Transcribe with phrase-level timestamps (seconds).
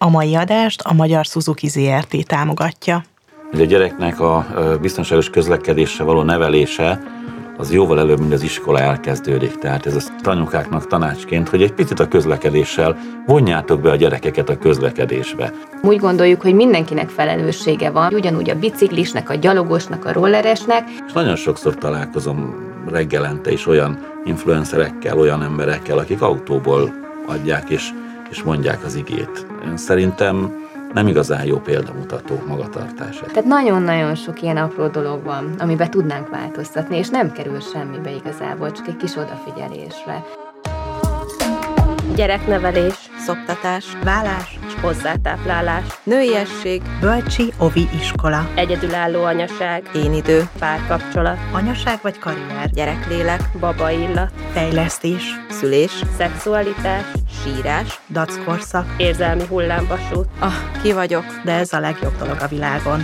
[0.00, 3.02] A mai adást a Magyar Suzuki ZRT támogatja.
[3.52, 4.46] A gyereknek a
[4.80, 7.00] biztonságos közlekedésre való nevelése
[7.56, 9.58] az jóval előbb, mint az iskola elkezdődik.
[9.58, 14.58] Tehát ez a tanyukáknak tanácsként, hogy egy picit a közlekedéssel vonjátok be a gyerekeket a
[14.58, 15.52] közlekedésbe.
[15.82, 20.88] Úgy gondoljuk, hogy mindenkinek felelőssége van, ugyanúgy a biciklisnek, a gyalogosnak, a rolleresnek.
[21.06, 22.54] És nagyon sokszor találkozom
[22.90, 26.94] reggelente is olyan influencerekkel, olyan emberekkel, akik autóból
[27.26, 27.88] adják és,
[28.30, 29.47] és mondják az igét.
[29.76, 33.26] Szerintem nem igazán jó példamutató magatartása.
[33.26, 38.72] Tehát nagyon-nagyon sok ilyen apró dolog van, amiben tudnánk változtatni, és nem kerül semmibe igazából,
[38.72, 40.24] csak egy kis odafigyelésre.
[42.18, 42.94] Gyereknevelés,
[43.26, 52.18] szoptatás, vállás és hozzátáplálás, nőiesség, bölcsi ovi iskola, egyedülálló anyaság, én idő, párkapcsolat, anyaság vagy
[52.18, 57.04] karrier, gyereklélek, baba illat, fejlesztés, szülés, szexualitás,
[57.42, 60.28] sírás, dackorszak, érzelmi hullámvasút.
[60.38, 63.00] Ah, ki vagyok, de ez a legjobb dolog a világon.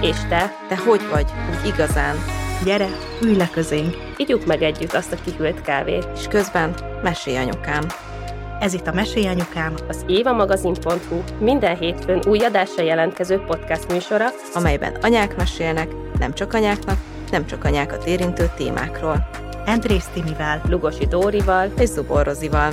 [0.00, 0.52] És te?
[0.68, 1.26] Te hogy vagy?
[1.50, 2.16] Úgy igazán?
[2.64, 2.88] Gyere,
[3.22, 3.96] ülj le közénk.
[4.16, 6.08] Igyuk meg együtt azt a kihűlt kávét.
[6.14, 7.82] És közben mesélj anyukám.
[8.60, 14.94] Ez itt a Mesélj Anyukám, az évamagazin.hu minden hétfőn új adásra jelentkező podcast műsora, amelyben
[15.02, 16.98] anyák mesélnek, nem csak anyáknak,
[17.30, 19.28] nem csak anyákat érintő témákról.
[19.66, 22.72] Andrész Timivel, Lugosi Dórival és Zubor Rozival.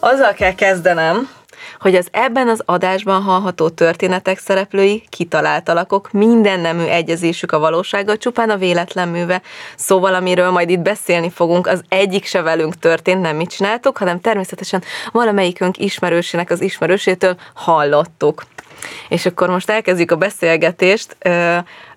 [0.00, 1.28] Azzal kell kezdenem,
[1.84, 8.16] hogy az ebben az adásban hallható történetek szereplői kitalált alakok, minden nemű egyezésük a valósággal
[8.16, 9.42] csupán a véletlen műve.
[9.76, 14.20] Szóval, amiről majd itt beszélni fogunk, az egyik se velünk történt, nem mit csináltuk, hanem
[14.20, 14.82] természetesen
[15.12, 18.44] valamelyikünk ismerősének az ismerősétől hallottuk.
[19.08, 21.16] És akkor most elkezdjük a beszélgetést.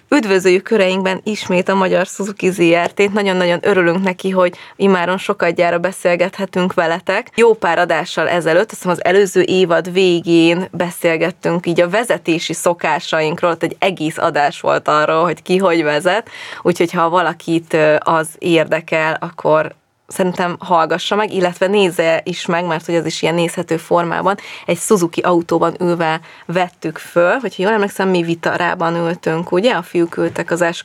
[0.10, 3.14] Üdvözöljük köreinkben ismét a Magyar Suzuki ZRT-t.
[3.14, 7.32] Nagyon-nagyon örülünk neki, hogy imáron sokadjára beszélgethetünk veletek.
[7.36, 13.52] Jó pár adással ezelőtt, azt hiszem az előző évad végén beszélgettünk így a vezetési szokásainkról,
[13.52, 16.30] ott egy egész adás volt arról, hogy ki hogy vezet,
[16.62, 19.76] úgyhogy ha valakit az érdekel, akkor
[20.08, 24.38] szerintem hallgassa meg, illetve nézze is meg, mert hogy az is ilyen nézhető formában.
[24.66, 29.74] Egy Suzuki autóban ülve vettük föl, hogyha jól emlékszem, mi vitarában ültünk, ugye?
[29.74, 30.84] A fiúk ültek az s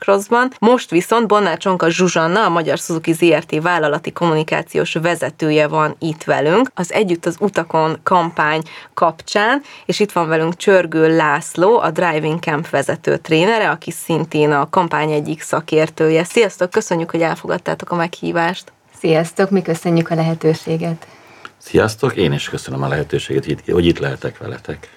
[0.58, 6.70] Most viszont Bonnár Csonka Zsuzsanna, a Magyar Suzuki ZRT vállalati kommunikációs vezetője van itt velünk,
[6.74, 8.62] az Együtt az utakon kampány
[8.94, 14.70] kapcsán, és itt van velünk Csörgő László, a Driving Camp vezető trénere, aki szintén a
[14.70, 16.24] kampány egyik szakértője.
[16.24, 18.72] Sziasztok, köszönjük, hogy elfogadtátok a meghívást!
[19.02, 21.06] Sziasztok, mi köszönjük a lehetőséget.
[21.58, 24.88] Sziasztok, én is köszönöm a lehetőséget, hogy itt lehetek veletek.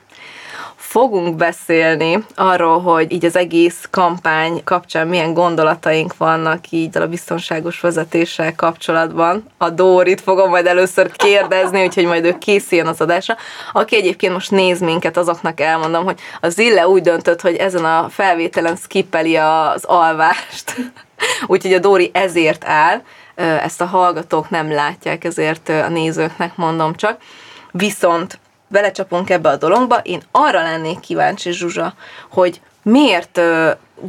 [0.75, 7.79] Fogunk beszélni arról, hogy így az egész kampány kapcsán milyen gondolataink vannak így a biztonságos
[7.79, 9.45] vezetéssel kapcsolatban.
[9.57, 13.35] A Dórit fogom majd először kérdezni, úgyhogy majd ő készüljön az adásra.
[13.73, 18.09] Aki egyébként most néz minket, azoknak elmondom, hogy az Zille úgy döntött, hogy ezen a
[18.09, 20.75] felvételen skippeli az alvást.
[21.47, 23.01] úgyhogy a Dóri ezért áll
[23.35, 27.17] ezt a hallgatók nem látják, ezért a nézőknek mondom csak.
[27.71, 31.93] Viszont belecsapunk ebbe a dologba, én arra lennék kíváncsi, Zsuzsa,
[32.31, 33.41] hogy miért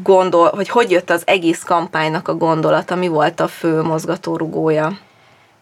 [0.03, 4.99] gondol, hogy hogy jött az egész kampánynak a gondolata, mi volt a fő mozgatórugója?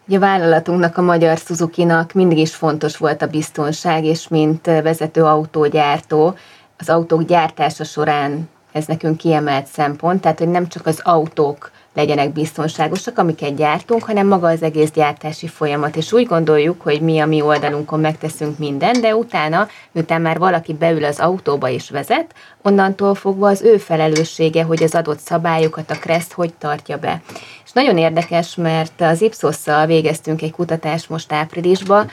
[0.08, 6.34] A vállalatunknak, a Magyar Suzuki-nak mindig is fontos volt a biztonság, és mint vezető autógyártó,
[6.78, 12.32] az autók gyártása során ez nekünk kiemelt szempont, tehát hogy nem csak az autók legyenek
[12.32, 15.96] biztonságosak, amiket gyártunk, hanem maga az egész gyártási folyamat.
[15.96, 20.72] És úgy gondoljuk, hogy mi a mi oldalunkon megteszünk mindent, de utána, miután már valaki
[20.72, 25.98] beül az autóba és vezet, onnantól fogva az ő felelőssége, hogy az adott szabályokat, a
[25.98, 27.22] KRESZT hogy tartja be.
[27.64, 32.10] És nagyon érdekes, mert az Ipsos-szal végeztünk egy kutatást most áprilisban,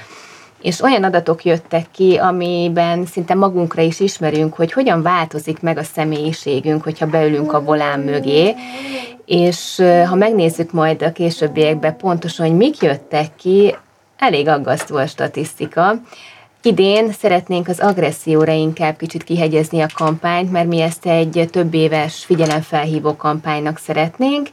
[0.61, 5.83] és olyan adatok jöttek ki, amiben szinte magunkra is ismerünk, hogy hogyan változik meg a
[5.83, 8.55] személyiségünk, hogyha beülünk a volán mögé,
[9.25, 13.75] és ha megnézzük majd a későbbiekben pontosan, hogy mik jöttek ki,
[14.17, 15.93] elég aggasztó a statisztika.
[16.63, 22.25] Idén szeretnénk az agresszióra inkább kicsit kihegyezni a kampányt, mert mi ezt egy több éves
[22.25, 24.47] figyelemfelhívó kampánynak szeretnénk,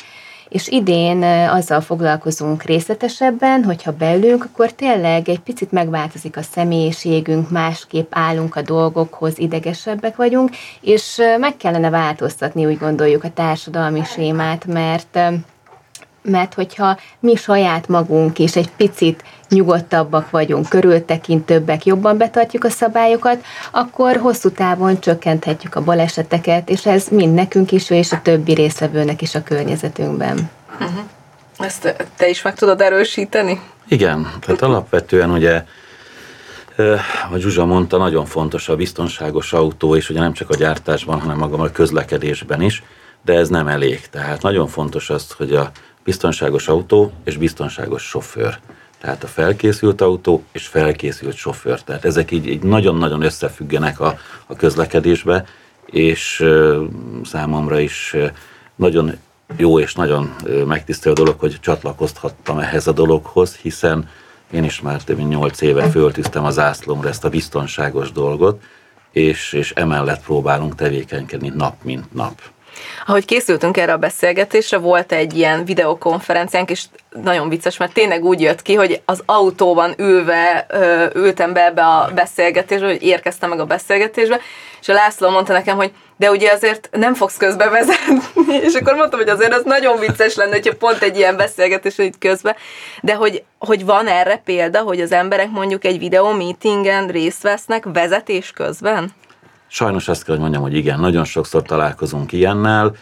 [0.49, 1.23] és idén
[1.53, 8.62] azzal foglalkozunk részletesebben, hogyha belünk, akkor tényleg egy picit megváltozik a személyiségünk, másképp állunk a
[8.62, 10.50] dolgokhoz, idegesebbek vagyunk,
[10.81, 15.19] és meg kellene változtatni, úgy gondoljuk, a társadalmi sémát, mert
[16.23, 23.45] mert hogyha mi saját magunk is egy picit nyugodtabbak vagyunk, körültekintőbbek, jobban betartjuk a szabályokat,
[23.71, 29.23] akkor hosszú távon csökkenthetjük a baleseteket, és ez mind nekünk is, és a többi részvevőnek
[29.23, 30.50] is a környezetünkben.
[30.73, 30.99] Uh-huh.
[31.59, 33.61] Ezt te is meg tudod erősíteni?
[33.89, 35.65] Igen, tehát alapvetően ugye
[37.31, 41.39] A Zsuzsa mondta, nagyon fontos a biztonságos autó, és ugye nem csak a gyártásban, hanem
[41.39, 42.83] magam a közlekedésben is,
[43.25, 44.06] de ez nem elég.
[44.11, 45.71] Tehát nagyon fontos az, hogy a
[46.05, 48.59] biztonságos autó és biztonságos sofőr.
[49.00, 51.83] Tehát a felkészült autó és felkészült sofőr.
[51.83, 55.45] Tehát ezek így, így nagyon-nagyon összefüggenek a, a közlekedésbe,
[55.87, 56.45] és
[57.25, 58.17] számomra is
[58.75, 59.12] nagyon
[59.56, 60.35] jó és nagyon
[60.67, 64.09] megtisztelő dolog, hogy csatlakozhattam ehhez a dologhoz, hiszen
[64.50, 68.62] én is már több mint nyolc éve föltűztem az ászlomra ezt a biztonságos dolgot,
[69.12, 72.41] és, és emellett próbálunk tevékenykedni nap mint nap.
[73.07, 76.85] Ahogy készültünk erre a beszélgetésre, volt egy ilyen videokonferenciánk, és
[77.23, 80.67] nagyon vicces, mert tényleg úgy jött ki, hogy az autóban ülve
[81.15, 84.41] ültem be ebbe a beszélgetésbe, hogy érkeztem meg a beszélgetésbe,
[84.81, 88.21] és a László mondta nekem, hogy de ugye azért nem fogsz közbe vezetni,
[88.67, 92.19] és akkor mondtam, hogy azért az nagyon vicces lenne, hogyha pont egy ilyen beszélgetés itt
[92.19, 92.57] közbe,
[93.03, 97.85] de hogy, hogy van erre példa, hogy az emberek mondjuk egy videó meetingen részt vesznek
[97.93, 99.13] vezetés közben?
[99.69, 102.94] Sajnos azt kell, hogy mondjam, hogy igen, nagyon sokszor találkozunk ilyennel.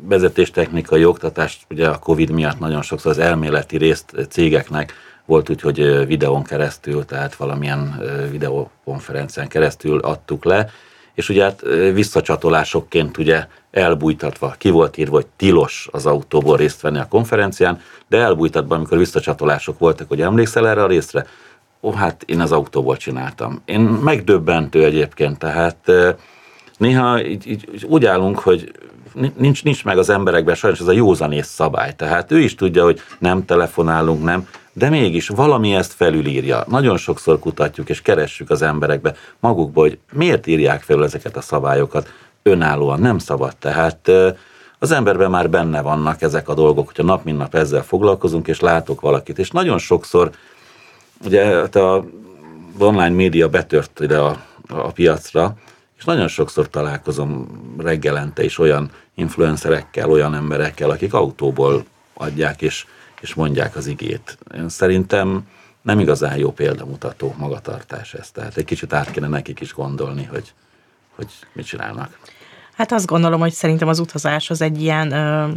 [0.00, 4.92] Vezetéstechnikai oktatást ugye a Covid miatt nagyon sokszor az elméleti részt cégeknek
[5.24, 10.70] volt úgy, hogy videón keresztül, tehát valamilyen videokonferencián keresztül adtuk le,
[11.14, 11.60] és ugye hát
[11.92, 18.18] visszacsatolásokként ugye elbújtatva, ki volt írva, hogy tilos az autóból részt venni a konferencián, de
[18.18, 21.26] elbújtatva, amikor visszacsatolások voltak, hogy emlékszel erre a részre?
[21.84, 23.62] Ó, hát én az autóból csináltam.
[23.64, 25.92] Én megdöbbentő egyébként, tehát
[26.78, 28.72] néha így, így, úgy állunk, hogy
[29.36, 31.94] nincs, nincs meg az emberekben sajnos ez a józanész szabály.
[31.96, 36.64] Tehát ő is tudja, hogy nem telefonálunk, nem, de mégis valami ezt felülírja.
[36.68, 42.08] Nagyon sokszor kutatjuk és keressük az emberekbe magukba, hogy miért írják fel ezeket a szabályokat
[42.42, 43.56] önállóan, nem szabad.
[43.56, 44.10] Tehát
[44.78, 48.60] az emberben már benne vannak ezek a dolgok, hogyha nap mint nap ezzel foglalkozunk, és
[48.60, 49.38] látok valakit.
[49.38, 50.30] És nagyon sokszor,
[51.24, 52.04] ugye hát a
[52.78, 55.56] online média betört ide a, a piacra,
[55.98, 57.46] és nagyon sokszor találkozom
[57.78, 61.84] reggelente is olyan influencerekkel, olyan emberekkel, akik autóból
[62.14, 62.86] adják, és
[63.24, 64.38] és mondják az igét.
[64.54, 65.48] Én szerintem
[65.82, 70.52] nem igazán jó példamutató magatartás ez, tehát egy kicsit át kéne nekik is gondolni, hogy,
[71.14, 72.18] hogy mit csinálnak.
[72.76, 75.50] Hát azt gondolom, hogy szerintem az utazás az egy ilyen ö,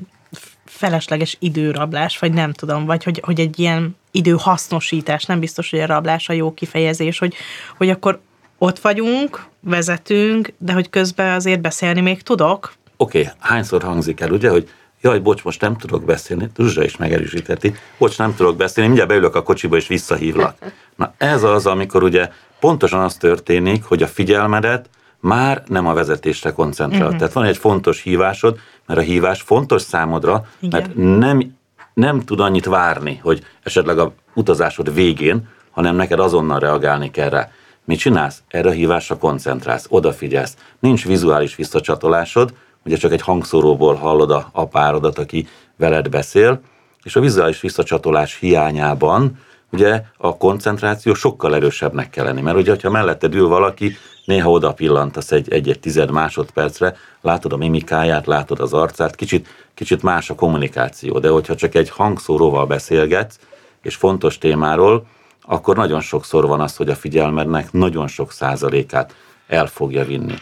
[0.65, 5.85] felesleges időrablás, vagy nem tudom, vagy hogy, hogy egy ilyen időhasznosítás, nem biztos, hogy a
[5.85, 7.33] rablás a jó kifejezés, hogy,
[7.77, 8.19] hogy akkor
[8.57, 12.73] ott vagyunk, vezetünk, de hogy közben azért beszélni még tudok.
[12.97, 14.69] Oké, okay, hányszor hangzik el, ugye, hogy
[15.01, 19.35] jaj, bocs, most nem tudok beszélni, Zsuzsa is megerősítheti, bocs, nem tudok beszélni, mindjárt beülök
[19.35, 20.57] a kocsiba és visszahívlak.
[20.95, 22.29] Na ez az, amikor ugye
[22.59, 24.89] pontosan az történik, hogy a figyelmedet
[25.19, 27.01] már nem a vezetésre koncentrál.
[27.01, 27.17] Uh-huh.
[27.17, 30.81] Tehát van egy fontos hívásod, mert a hívás fontos számodra, Igen.
[30.81, 31.56] mert nem,
[31.97, 37.49] nem tud annyit várni, hogy esetleg a utazásod végén, hanem neked azonnal reagálni kell rá.
[37.85, 38.41] Mit csinálsz?
[38.47, 40.57] Erre a hívásra koncentrálsz, odafigyelsz.
[40.79, 42.53] Nincs vizuális visszacsatolásod,
[42.85, 46.61] ugye csak egy hangszóróból hallod a, a párodat, aki veled beszél,
[47.03, 49.39] és a vizuális visszacsatolás hiányában
[49.71, 54.73] ugye a koncentráció sokkal erősebbnek kell lenni, mert ugye, ha melletted ül valaki, néha oda
[54.73, 60.35] pillantasz egy, egy-egy tized másodpercre, látod a mimikáját, látod az arcát, kicsit, kicsit más a
[60.35, 63.39] kommunikáció, de hogyha csak egy hangszóróval beszélgetsz,
[63.81, 65.05] és fontos témáról,
[65.41, 69.15] akkor nagyon sokszor van az, hogy a figyelmednek nagyon sok százalékát
[69.47, 70.35] el fogja vinni.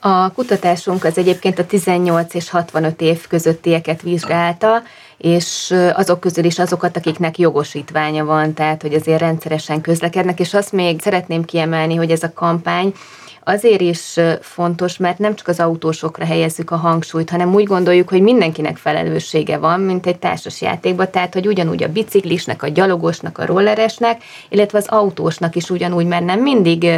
[0.00, 4.82] A kutatásunk az egyébként a 18 és 65 év közöttieket vizsgálta,
[5.18, 10.72] és azok közül is azokat, akiknek jogosítványa van, tehát hogy azért rendszeresen közlekednek, és azt
[10.72, 12.94] még szeretném kiemelni, hogy ez a kampány
[13.48, 18.22] azért is fontos, mert nem csak az autósokra helyezzük a hangsúlyt, hanem úgy gondoljuk, hogy
[18.22, 23.46] mindenkinek felelőssége van, mint egy társas játékban, tehát hogy ugyanúgy a biciklisnek, a gyalogosnak, a
[23.46, 26.90] rolleresnek, illetve az autósnak is ugyanúgy, mert nem mindig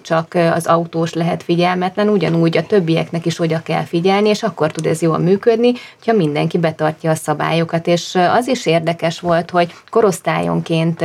[0.00, 4.86] csak az autós lehet figyelmetlen, ugyanúgy a többieknek is oda kell figyelni, és akkor tud
[4.86, 5.72] ez jól működni,
[6.06, 7.86] ha mindenki betartja a szabályokat.
[7.86, 11.00] És az is érdekes volt, hogy korosztályonként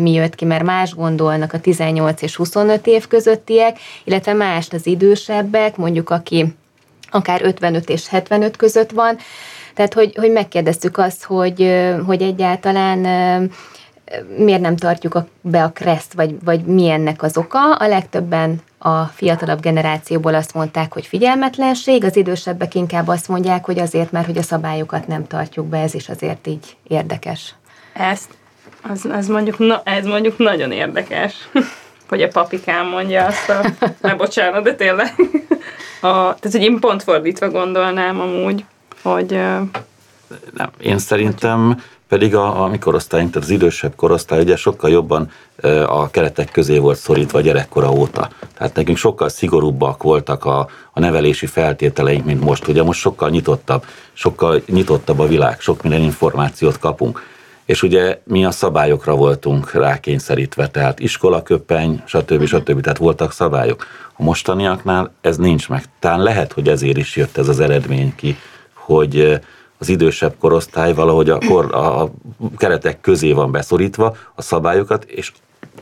[0.00, 4.86] mi jött ki, mert más gondolnak a 18 és 25 év közöttiek, illetve mást az
[4.86, 6.54] idősebbek, mondjuk aki
[7.10, 9.16] akár 55 és 75 között van.
[9.74, 12.98] Tehát, hogy, hogy megkérdeztük azt, hogy, hogy egyáltalán
[14.36, 17.74] miért nem tartjuk a, be a kreszt, vagy, vagy mi ennek az oka.
[17.74, 23.78] A legtöbben a fiatalabb generációból azt mondták, hogy figyelmetlenség, az idősebbek inkább azt mondják, hogy
[23.78, 27.54] azért, mert hogy a szabályokat nem tartjuk be, ez is azért így érdekes.
[27.92, 28.30] Ezt,
[28.82, 31.34] az, az mondjuk, na, ez mondjuk nagyon érdekes
[32.08, 33.64] hogy a papikám mondja azt a...
[34.02, 35.14] Már bocsánat, de tényleg.
[36.00, 38.64] A, tehát, hogy én pont fordítva gondolnám amúgy,
[39.02, 39.30] hogy...
[40.52, 45.30] Nem, én szerintem pedig a, a mi korosztályunk, tehát az idősebb korosztály ugye sokkal jobban
[45.86, 48.28] a keretek közé volt szorítva gyerekkora óta.
[48.56, 52.68] Tehát nekünk sokkal szigorúbbak voltak a, a nevelési feltételeink, mint most.
[52.68, 57.22] Ugye most sokkal nyitottabb, sokkal nyitottabb a világ, sok minden információt kapunk.
[57.64, 62.44] És ugye mi a szabályokra voltunk rákényszerítve, tehát iskolaköpeny, stb.
[62.46, 62.80] stb.
[62.80, 63.86] Tehát voltak szabályok.
[64.16, 65.84] A mostaniaknál ez nincs meg.
[65.98, 68.36] Talán lehet, hogy ezért is jött ez az eredmény ki,
[68.72, 69.40] hogy
[69.78, 72.10] az idősebb korosztály valahogy a, kor, a
[72.56, 75.32] keretek közé van beszorítva a szabályokat, és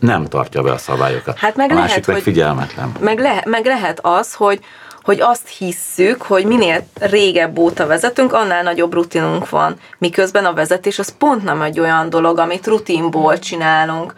[0.01, 1.39] nem tartja be a szabályokat.
[1.39, 2.93] Hát meg a lehet, másik meg hogy- figyelmetlen.
[3.01, 4.61] Meg, le, meg lehet az, hogy
[5.03, 9.77] hogy azt hisszük, hogy minél régebb óta vezetünk, annál nagyobb rutinunk van.
[9.99, 14.15] Miközben a vezetés az pont nem egy olyan dolog, amit rutinból csinálunk.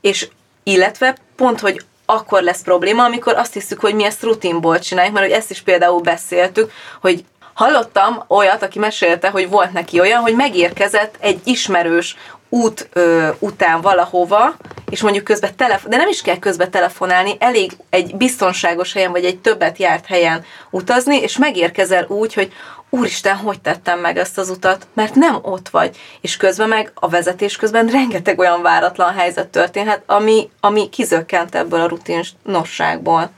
[0.00, 0.28] És
[0.62, 5.26] illetve pont, hogy akkor lesz probléma, amikor azt hiszük, hogy mi ezt rutinból csináljuk, mert
[5.26, 10.34] hogy ezt is például beszéltük, hogy hallottam olyat, aki mesélte, hogy volt neki olyan, hogy
[10.34, 12.16] megérkezett egy ismerős
[12.48, 14.54] út ö, után valahova,
[14.90, 19.24] és mondjuk közben telefon, de nem is kell közben telefonálni, elég egy biztonságos helyen, vagy
[19.24, 22.52] egy többet járt helyen utazni, és megérkezel úgy, hogy
[22.90, 25.96] úristen, hogy tettem meg ezt az utat, mert nem ott vagy.
[26.20, 31.80] És közben meg a vezetés közben rengeteg olyan váratlan helyzet történhet, ami, ami kizökkent ebből
[31.80, 33.30] a rutinosságból.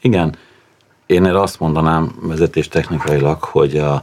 [0.00, 0.36] Igen,
[1.06, 4.02] én erre azt mondanám vezetés technikailag, hogy a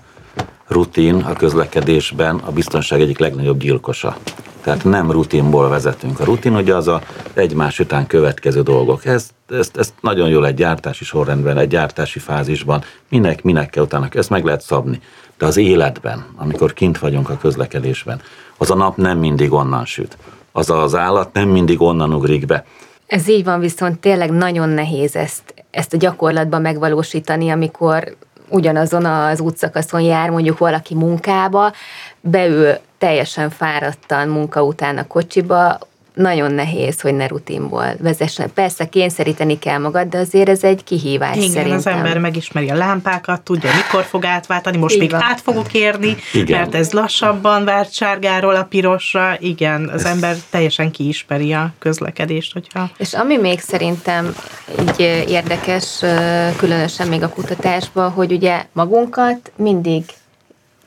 [0.68, 4.18] rutin a közlekedésben a biztonság egyik legnagyobb gyilkosa.
[4.62, 6.20] Tehát nem rutinból vezetünk.
[6.20, 7.02] A rutin ugye az a
[7.34, 9.06] egymás után következő dolgok.
[9.06, 14.08] Ezt, ezt, ezt nagyon jól egy gyártási sorrendben, egy gyártási fázisban, minek, minek kell utána,
[14.12, 15.00] ezt meg lehet szabni.
[15.38, 18.22] De az életben, amikor kint vagyunk a közlekedésben,
[18.58, 20.18] az a nap nem mindig onnan süt.
[20.52, 22.66] Az az állat nem mindig onnan ugrik be.
[23.08, 28.16] Ez így van, viszont tényleg nagyon nehéz ezt, ezt a gyakorlatban megvalósítani, amikor
[28.50, 31.74] ugyanazon az útszakaszon jár mondjuk valaki munkába,
[32.22, 35.80] beül teljesen fáradtan munka után a kocsiba,
[36.16, 38.54] nagyon nehéz, hogy ne rutinból vezessen.
[38.54, 41.78] Persze kényszeríteni kell magad, de azért ez egy kihívás Igen, szerintem.
[41.78, 45.22] az ember megismeri a lámpákat, tudja, mikor fog átváltani, most Így még van.
[45.24, 46.60] át fogok érni, Igen.
[46.60, 49.36] mert ez lassabban várt sárgáról a pirosra.
[49.40, 52.90] Igen, az ember teljesen kiismeri a közlekedést, hogyha...
[52.98, 54.36] És ami még szerintem
[54.82, 60.04] így ö, érdekes, ö, különösen még a kutatásban, hogy ugye magunkat mindig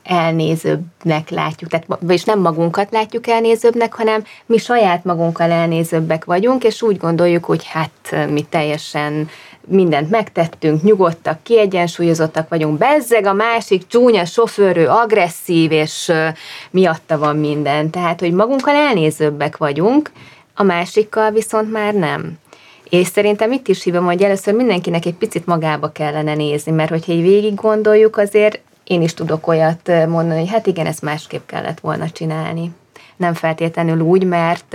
[0.09, 6.81] elnézőbbnek látjuk, tehát, vagyis nem magunkat látjuk elnézőbbnek, hanem mi saját magunkkal elnézőbbek vagyunk, és
[6.81, 9.29] úgy gondoljuk, hogy hát mi teljesen
[9.67, 16.11] mindent megtettünk, nyugodtak, kiegyensúlyozottak vagyunk, bezzeg a másik csúnya sofőrő, agresszív, és
[16.71, 17.89] miatta van minden.
[17.89, 20.11] Tehát, hogy magunkkal elnézőbbek vagyunk,
[20.55, 22.37] a másikkal viszont már nem.
[22.89, 27.11] És szerintem itt is hívom, hogy először mindenkinek egy picit magába kellene nézni, mert hogyha
[27.11, 28.59] így végig gondoljuk, azért
[28.89, 32.71] én is tudok olyat ö, mondani, hogy hát igen, ezt másképp kellett volna csinálni.
[33.19, 34.73] Nem feltétlenül úgy, mert,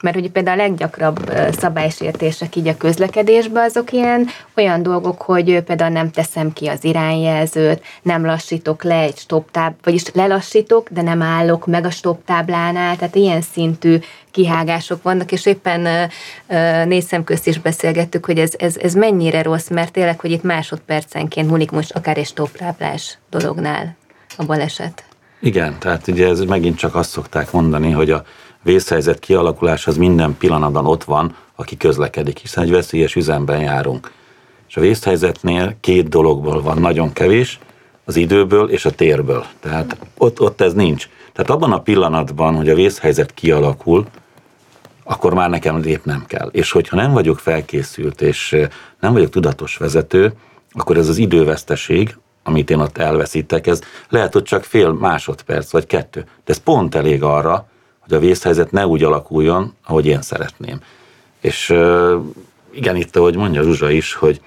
[0.00, 5.90] mert hogy például a leggyakrabb szabálysértések így a közlekedésben azok ilyen olyan dolgok, hogy például
[5.90, 11.22] nem teszem ki az irányjelzőt, nem lassítok le egy stop táb, vagyis lelassítok, de nem
[11.22, 13.98] állok meg a stop táblánál, tehát ilyen szintű
[14.30, 16.10] kihágások vannak, és éppen
[16.88, 20.42] négy szem közt is beszélgettük, hogy ez, ez, ez mennyire rossz, mert tényleg, hogy itt
[20.42, 23.96] másodpercenként múlik most akár egy stop táblás dolognál
[24.36, 25.07] a baleset.
[25.40, 28.24] Igen, tehát ugye ez megint csak azt szokták mondani, hogy a
[28.62, 34.12] vészhelyzet kialakulás az minden pillanatban ott van, aki közlekedik, hiszen egy veszélyes üzemben járunk.
[34.68, 37.58] És a vészhelyzetnél két dologból van nagyon kevés,
[38.04, 39.44] az időből és a térből.
[39.60, 41.08] Tehát ott, ott ez nincs.
[41.32, 44.06] Tehát abban a pillanatban, hogy a vészhelyzet kialakul,
[45.04, 46.48] akkor már nekem lépnem kell.
[46.52, 48.56] És hogyha nem vagyok felkészült, és
[49.00, 50.32] nem vagyok tudatos vezető,
[50.72, 52.16] akkor ez az időveszteség,
[52.48, 56.20] amit én ott elveszítek, ez lehet, hogy csak fél másodperc, vagy kettő.
[56.20, 60.80] De ez pont elég arra, hogy a vészhelyzet ne úgy alakuljon, ahogy én szeretném.
[61.40, 61.74] És
[62.70, 64.40] igen, itt, ahogy mondja Zsuzsa is, hogy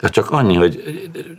[0.00, 0.82] ez csak annyi, hogy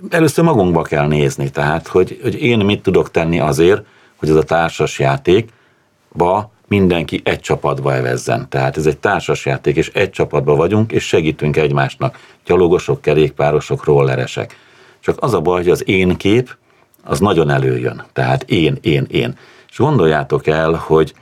[0.09, 3.81] először magunkba kell nézni, tehát, hogy, hogy én mit tudok tenni azért,
[4.15, 8.49] hogy ez a társas játékba mindenki egy csapatba evezzen.
[8.49, 12.19] Tehát ez egy társas játék, és egy csapatba vagyunk, és segítünk egymásnak.
[12.45, 14.55] Gyalogosok, kerékpárosok, rolleresek.
[15.01, 16.55] Csak az a baj, hogy az én kép,
[17.03, 18.03] az nagyon előjön.
[18.13, 19.37] Tehát én, én, én.
[19.69, 21.13] És gondoljátok el, hogy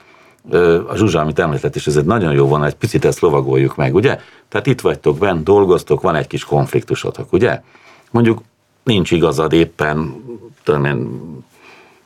[0.87, 3.95] a Zsuzsa, amit említett, és ez egy nagyon jó van, egy picit ezt lovagoljuk meg,
[3.95, 4.19] ugye?
[4.49, 7.61] Tehát itt vagytok bent, dolgoztok, van egy kis konfliktusotok, ugye?
[8.11, 8.41] Mondjuk
[8.83, 10.23] nincs igazad éppen,
[10.63, 11.21] tudom én,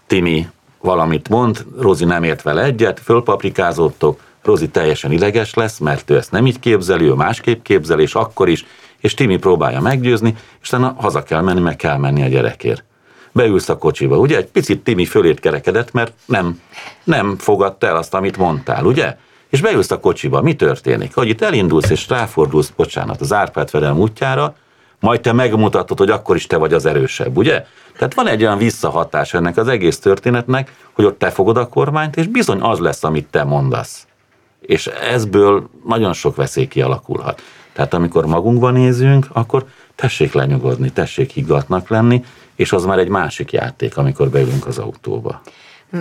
[0.08, 0.48] Timi
[0.82, 6.32] valamit mond, Rozi nem ért vele egyet, fölpaprikázottok, Rozi teljesen ideges lesz, mert ő ezt
[6.32, 8.65] nem így képzeli, ő másképp képzel, és akkor is,
[9.03, 12.83] és Timi próbálja meggyőzni, és utána haza kell menni, meg kell menni a gyerekért.
[13.31, 14.38] Beülsz a kocsiba, ugye?
[14.38, 16.62] Egy picit Timi fölét kerekedett, mert nem,
[17.03, 19.15] nem fogadta el azt, amit mondtál, ugye?
[19.53, 21.15] és beülsz a kocsiba, mi történik?
[21.15, 24.55] Hogy itt elindulsz és ráfordulsz, bocsánat, az Árpád Fedelem útjára,
[25.00, 27.65] majd te megmutatod, hogy akkor is te vagy az erősebb, ugye?
[27.98, 32.15] Tehát van egy olyan visszahatás ennek az egész történetnek, hogy ott te fogod a kormányt,
[32.15, 34.07] és bizony az lesz, amit te mondasz.
[34.62, 37.41] És ezből nagyon sok veszély kialakulhat.
[37.74, 39.65] Tehát amikor magunkban nézünk, akkor
[39.96, 42.24] tessék lenyugodni, tessék higgatnak lenni,
[42.56, 45.42] és az már egy másik játék, amikor beülünk az autóba.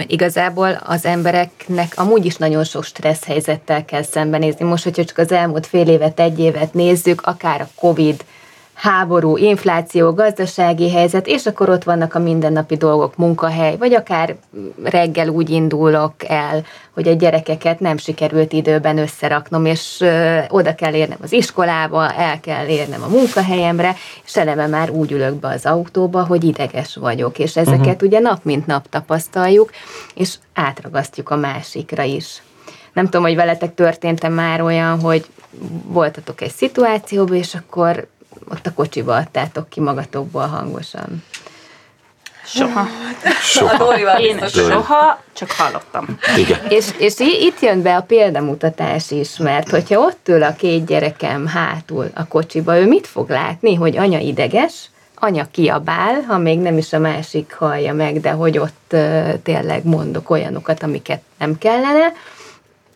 [0.06, 4.64] Igazából az embereknek amúgy is nagyon sok stressz helyzettel kell szembenézni.
[4.64, 8.24] Most, hogyha csak az elmúlt fél évet, egy évet nézzük, akár a Covid,
[8.82, 14.36] háború, infláció, gazdasági helyzet, és akkor ott vannak a mindennapi dolgok, munkahely, vagy akár
[14.82, 20.04] reggel úgy indulok el, hogy a gyerekeket nem sikerült időben összeraknom, és
[20.48, 25.34] oda kell érnem az iskolába, el kell érnem a munkahelyemre, és eleve már úgy ülök
[25.34, 28.02] be az autóba, hogy ideges vagyok, és ezeket uh-huh.
[28.02, 29.70] ugye nap mint nap tapasztaljuk,
[30.14, 32.42] és átragasztjuk a másikra is.
[32.92, 35.24] Nem tudom, hogy veletek történt-e már olyan, hogy
[35.84, 38.06] voltatok egy szituációban, és akkor
[38.50, 41.22] ott a kocsiba adtátok ki magatokból hangosan?
[42.44, 42.86] Soha.
[43.40, 44.18] Soha.
[44.18, 46.18] Én soha, csak hallottam.
[46.36, 46.58] Igen.
[46.68, 51.46] És, és itt jön be a példamutatás is, mert hogyha ott ül a két gyerekem
[51.46, 56.78] hátul a kocsiba, ő mit fog látni, hogy anya ideges, anya kiabál, ha még nem
[56.78, 62.12] is a másik hallja meg, de hogy ott uh, tényleg mondok olyanokat, amiket nem kellene,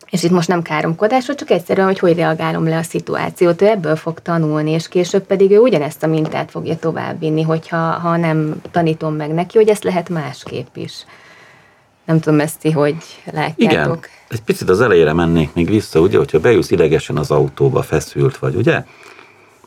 [0.09, 3.61] és itt most nem káromkodásról, csak egyszerűen, hogy hogy reagálom le a szituációt.
[3.61, 8.17] Ő ebből fog tanulni, és később pedig ő ugyanezt a mintát fogja továbbvinni, hogyha ha
[8.17, 11.05] nem tanítom meg neki, hogy ezt lehet másképp is.
[12.05, 12.95] Nem tudom ezt ti, hogy
[13.33, 13.57] látjátok.
[13.59, 13.99] Igen,
[14.29, 18.55] egy picit az elejére mennék még vissza, ugye, hogyha bejössz idegesen az autóba, feszült vagy,
[18.55, 18.83] ugye?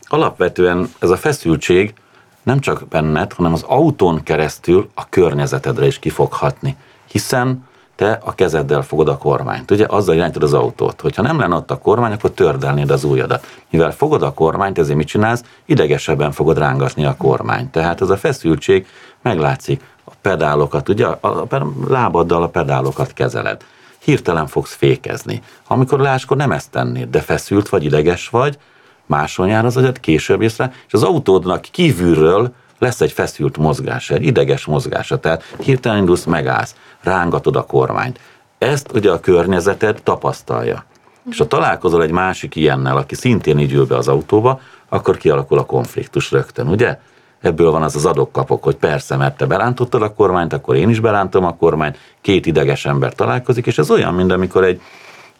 [0.03, 1.95] Alapvetően ez a feszültség
[2.43, 6.77] nem csak benned, hanem az autón keresztül a környezetedre is ki fog hatni.
[7.11, 7.69] Hiszen
[8.01, 9.71] te a kezeddel fogod a kormányt.
[9.71, 11.01] Ugye azzal irányítod az autót.
[11.01, 13.47] Hogyha nem lenne ott a kormány, akkor tördelnéd az ujjadat.
[13.71, 15.45] Mivel fogod a kormányt, ezért mit csinálsz?
[15.65, 17.71] Idegesebben fogod rángatni a kormányt.
[17.71, 18.87] Tehát ez a feszültség
[19.23, 19.83] meglátszik.
[20.05, 23.65] A pedálokat, ugye a, a, a lábaddal a pedálokat kezeled.
[23.99, 25.43] Hirtelen fogsz fékezni.
[25.67, 28.59] Amikor láskor nem ezt tennéd, de feszült vagy, ideges vagy,
[29.07, 34.27] máson jár az agyad, később észre, és az autódnak kívülről lesz egy feszült mozgása, egy
[34.27, 38.21] ideges mozgása, tehát hirtelen indulsz, megállsz, rángatod a kormányt.
[38.59, 40.85] Ezt ugye a környezeted tapasztalja.
[41.31, 45.59] És ha találkozol egy másik ilyennel, aki szintén így ül be az autóba, akkor kialakul
[45.59, 46.99] a konfliktus rögtön, ugye?
[47.41, 51.01] Ebből van az az adok-kapok, hogy persze, mert te berántottad a kormányt, akkor én is
[51.01, 54.81] berántom a kormányt, két ideges ember találkozik, és ez olyan, mint amikor egy,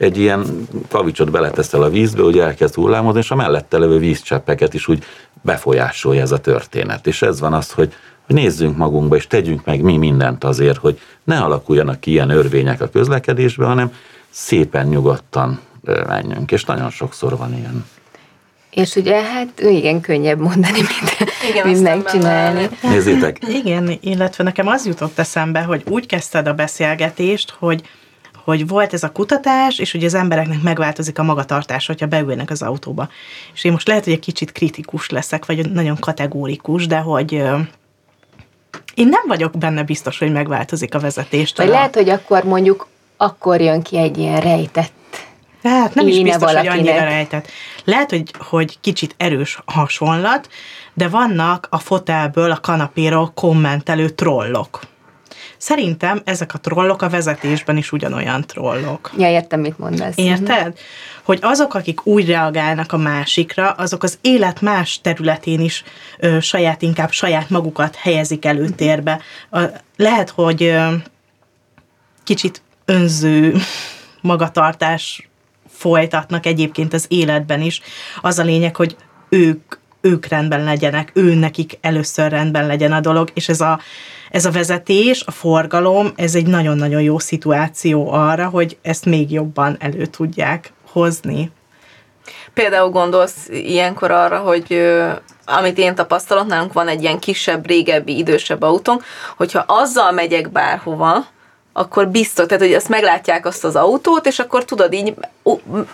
[0.01, 4.89] egy ilyen kavicsot beleteszel a vízbe, hogy elkezd hullámozni, és a mellette levő vízcseppeket is
[4.89, 5.05] úgy
[5.43, 7.07] befolyásolja ez a történet.
[7.07, 7.93] És ez van az, hogy,
[8.27, 12.89] nézzünk magunkba, és tegyünk meg mi mindent azért, hogy ne alakuljanak ki ilyen örvények a
[12.89, 13.93] közlekedésbe, hanem
[14.31, 15.61] szépen nyugodtan
[16.07, 16.53] menjünk.
[16.53, 17.85] És nagyon sokszor van ilyen.
[18.71, 22.69] És ugye hát igen, könnyebb mondani, mint, Igen, mint megcsinálni.
[22.83, 27.83] Nézzétek, Igen, illetve nekem az jutott eszembe, hogy úgy kezdted a beszélgetést, hogy
[28.45, 32.63] hogy volt ez a kutatás, és hogy az embereknek megváltozik a magatartás, hogyha beülnek az
[32.63, 33.09] autóba.
[33.55, 37.33] És én most lehet, hogy egy kicsit kritikus leszek, vagy nagyon kategórikus, de hogy
[38.95, 41.57] én nem vagyok benne biztos, hogy megváltozik a vezetést.
[41.57, 44.93] Vagy lehet, hogy akkor mondjuk akkor jön ki egy ilyen rejtett
[45.63, 46.79] Hát nem is biztos, hogy valakinek.
[46.79, 47.49] annyira rejtett.
[47.85, 50.49] Lehet, hogy, hogy kicsit erős hasonlat,
[50.95, 54.81] de vannak a fotelből, a kanapéról kommentelő trollok.
[55.61, 59.11] Szerintem ezek a trollok a vezetésben is ugyanolyan trollok.
[59.19, 60.17] Ja, értem, mit mondasz.
[60.17, 60.79] Érted?
[61.23, 65.85] Hogy azok, akik úgy reagálnak a másikra, azok az élet más területén is
[66.19, 69.21] ö, saját, inkább saját magukat helyezik előtérbe.
[69.51, 69.61] A,
[69.97, 70.95] lehet, hogy ö,
[72.25, 73.57] kicsit önző
[74.21, 75.29] magatartás
[75.69, 77.81] folytatnak egyébként az életben is.
[78.21, 78.97] Az a lényeg, hogy
[79.29, 83.81] ők, ők rendben legyenek, ő nekik először rendben legyen a dolog, és ez a,
[84.31, 89.77] ez a vezetés, a forgalom, ez egy nagyon-nagyon jó szituáció arra, hogy ezt még jobban
[89.79, 91.51] elő tudják hozni.
[92.55, 94.93] Például gondolsz ilyenkor arra, hogy
[95.47, 99.05] amit én tapasztalok, nálunk van egy ilyen kisebb, régebbi, idősebb autónk,
[99.37, 101.27] hogyha azzal megyek bárhova,
[101.81, 105.15] akkor biztos, tehát hogy azt meglátják azt az autót, és akkor tudod így,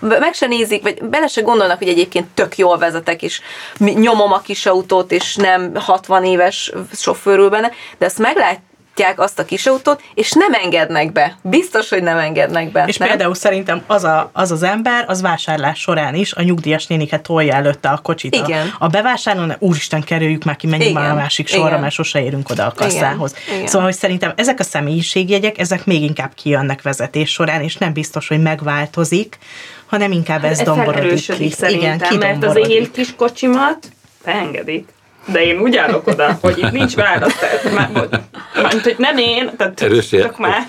[0.01, 3.40] meg se nézik, vagy bele se gondolnak, hogy egyébként tök jól vezetek, és
[3.79, 8.61] nyomom a kis autót, és nem 60 éves sofőrül benne, de ezt meglát,
[8.96, 11.37] választják azt a kisautót, és nem engednek be.
[11.42, 12.85] Biztos, hogy nem engednek be.
[12.87, 13.09] És nem?
[13.09, 17.54] például szerintem az, a, az az ember az vásárlás során is a nyugdíjas néniket tolja
[17.54, 18.74] előtte a kocsit Igen.
[18.78, 21.02] a, a bevásárlón, úristen, kerüljük már ki, menjünk Igen.
[21.02, 21.80] már a másik sorra, Igen.
[21.80, 23.35] mert sose érünk oda a kasszához.
[23.46, 23.56] Igen.
[23.56, 23.66] Igen.
[23.66, 28.28] Szóval, hogy szerintem ezek a személyiségjegyek, ezek még inkább kijönnek vezetés során, és nem biztos,
[28.28, 29.38] hogy megváltozik,
[29.87, 31.50] hanem inkább ez domborodik ki.
[31.50, 33.88] szerintem, mert az én kis kocsimat
[34.24, 34.94] beengedik.
[35.26, 37.62] De én úgy állok oda, hogy itt nincs választás.
[37.74, 38.08] Már, már,
[38.82, 40.64] hogy nem én, tehát Erős tök más.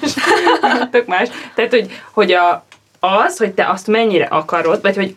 [0.91, 1.29] tök más.
[1.55, 2.65] Tehát, hogy, hogy a,
[2.99, 5.15] az, hogy te azt mennyire akarod, vagy hogy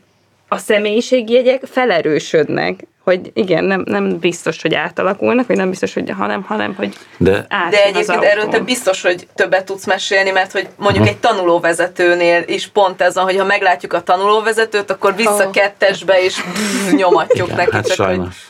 [0.49, 6.43] a személyiségjegyek felerősödnek, hogy igen, nem, nem biztos, hogy átalakulnak, vagy nem biztos, hogy hanem,
[6.43, 11.07] hanem hogy De De egyébként erről te biztos, hogy többet tudsz mesélni, mert hogy mondjuk
[11.07, 15.51] egy tanulóvezetőnél is pont ez van, hogy ha meglátjuk a tanulóvezetőt, akkor vissza Ó.
[15.51, 16.41] kettesbe és
[16.97, 17.71] nyomatjuk igen, neki.
[17.73, 18.50] hát csak hogy sajnos.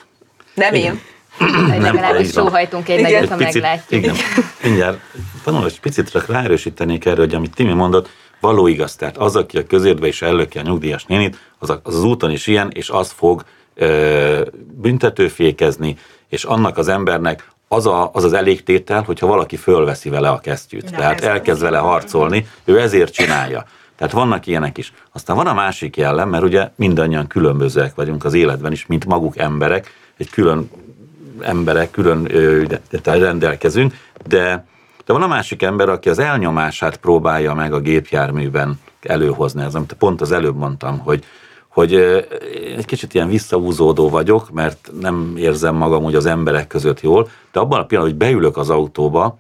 [0.55, 1.01] Nem én.
[1.69, 2.45] Legalábbis így van.
[2.45, 3.13] sóhajtunk egy Igen.
[3.13, 4.03] nagyot, ha picit, meglátjuk.
[4.03, 4.15] igen,
[4.63, 4.99] mindjárt
[5.45, 8.09] tanul, egy picit csak ráerősítenék erre, hogy amit Timi mondott,
[8.41, 8.95] való igaz.
[8.97, 12.47] Tehát az, aki a közértbe is ellöki a nyugdíjas nénit, az, az az úton is
[12.47, 15.97] ilyen, és az fog ö, büntetőfékezni,
[16.29, 20.91] és annak az embernek az, a, az az elégtétel, hogyha valaki fölveszi vele a kesztyűt.
[20.91, 23.65] Na, Tehát ez elkezd vele harcolni, ő ezért csinálja.
[23.97, 24.93] Tehát vannak ilyenek is.
[25.13, 29.39] Aztán van a másik jellem, mert ugye mindannyian különbözőek vagyunk az életben is, mint maguk
[29.39, 30.71] emberek, egy külön
[31.41, 32.29] emberek, külön
[33.05, 33.95] rendelkezünk,
[34.27, 34.67] de,
[35.05, 39.63] de van a másik ember, aki az elnyomását próbálja meg a gépjárműben előhozni.
[39.63, 41.25] Ez, amit pont az előbb mondtam, hogy,
[41.69, 41.95] hogy
[42.77, 47.61] egy kicsit ilyen visszahúzódó vagyok, mert nem érzem magam úgy az emberek között jól, de
[47.61, 49.39] abban a pillanatban, hogy beülök az autóba,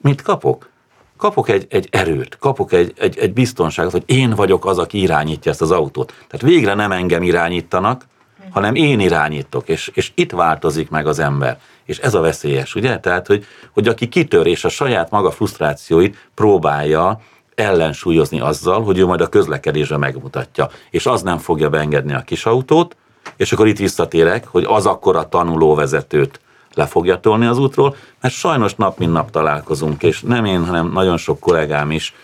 [0.00, 0.68] mit kapok?
[1.16, 5.50] Kapok egy, egy erőt, kapok egy, egy, egy biztonságot, hogy én vagyok az, aki irányítja
[5.50, 6.12] ezt az autót.
[6.28, 8.04] Tehát végre nem engem irányítanak,
[8.50, 11.58] hanem én irányítok, és, és itt változik meg az ember.
[11.84, 12.98] És ez a veszélyes, ugye?
[12.98, 17.20] Tehát, hogy, hogy aki kitör és a saját maga frusztrációit próbálja
[17.54, 22.46] ellensúlyozni azzal, hogy ő majd a közlekedésre megmutatja, és az nem fogja beengedni a kis
[22.46, 22.96] autót,
[23.36, 26.40] és akkor itt visszatérek, hogy az akkor a tanulóvezetőt
[26.74, 30.92] le fogja tolni az útról, mert sajnos nap mint nap találkozunk, és nem én, hanem
[30.92, 32.14] nagyon sok kollégám is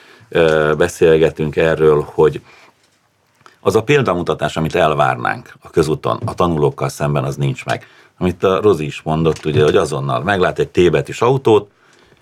[0.77, 2.41] beszélgetünk erről, hogy
[3.67, 7.87] az a példamutatás, amit elvárnánk a közúton, a tanulókkal szemben, az nincs meg.
[8.19, 11.71] Amit a Rozi is mondott, ugye, hogy azonnal meglát egy tébetűs autót,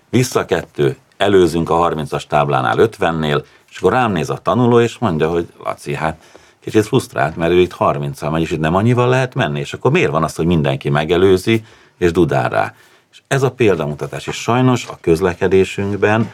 [0.09, 5.29] vissza kettő, előzünk a 30-as táblánál 50-nél, és akkor rám néz a tanuló, és mondja,
[5.29, 6.21] hogy Laci, hát
[6.59, 9.91] kicsit frusztrált, mert ő itt 30-al megy, és itt nem annyival lehet menni, és akkor
[9.91, 11.65] miért van az, hogy mindenki megelőzi,
[11.97, 12.73] és dudál rá.
[13.11, 16.31] És ez a példamutatás, és sajnos a közlekedésünkben,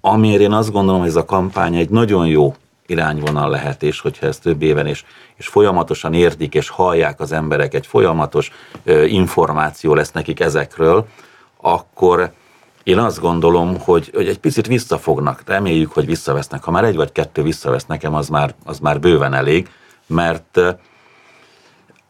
[0.00, 2.54] amiért én azt gondolom, hogy ez a kampány egy nagyon jó
[2.86, 5.04] irányvonal lehet, és hogyha ez több éven és,
[5.36, 8.50] és folyamatosan értik és hallják az emberek, egy folyamatos
[8.84, 11.06] ö, információ lesz nekik ezekről,
[11.60, 12.32] akkor
[12.86, 15.42] én azt gondolom, hogy, hogy egy picit visszafognak.
[15.46, 16.62] Reméljük, hogy visszavesznek.
[16.62, 19.68] Ha már egy vagy kettő visszavesz nekem, az már, az már bőven elég,
[20.06, 20.60] mert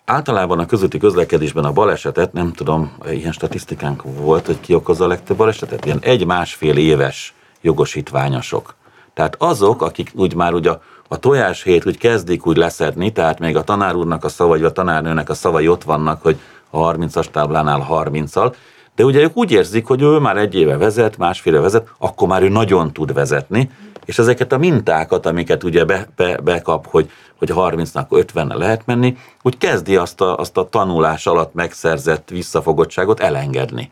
[0.04, 5.08] általában a közúti közlekedésben a balesetet, nem tudom, ilyen statisztikánk volt, hogy ki okozza a
[5.08, 8.74] legtöbb balesetet, ilyen egy-másfél éves jogosítványosok.
[9.16, 13.56] Tehát azok, akik úgy már ugye a, a tojáshét úgy kezdik úgy leszedni, tehát még
[13.56, 16.36] a tanár úrnak a szava, vagy a tanárnőnek a szavai ott vannak, hogy
[16.70, 18.54] a 30-as táblánál 30-al,
[18.94, 22.28] de ugye ők úgy érzik, hogy ő már egy éve vezet, másfél éve vezet, akkor
[22.28, 23.70] már ő nagyon tud vezetni,
[24.04, 29.16] és ezeket a mintákat, amiket ugye be, be, bekap, hogy, hogy 30-nak 50 lehet menni,
[29.42, 33.90] úgy kezdi azt a, azt a tanulás alatt megszerzett visszafogottságot elengedni.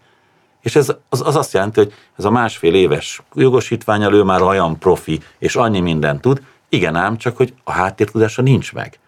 [0.65, 4.79] És ez az, az azt jelenti, hogy ez a másfél éves jogosítványal ő már olyan
[4.79, 8.99] profi, és annyi mindent tud, igen ám, csak hogy a háttértudása nincs meg.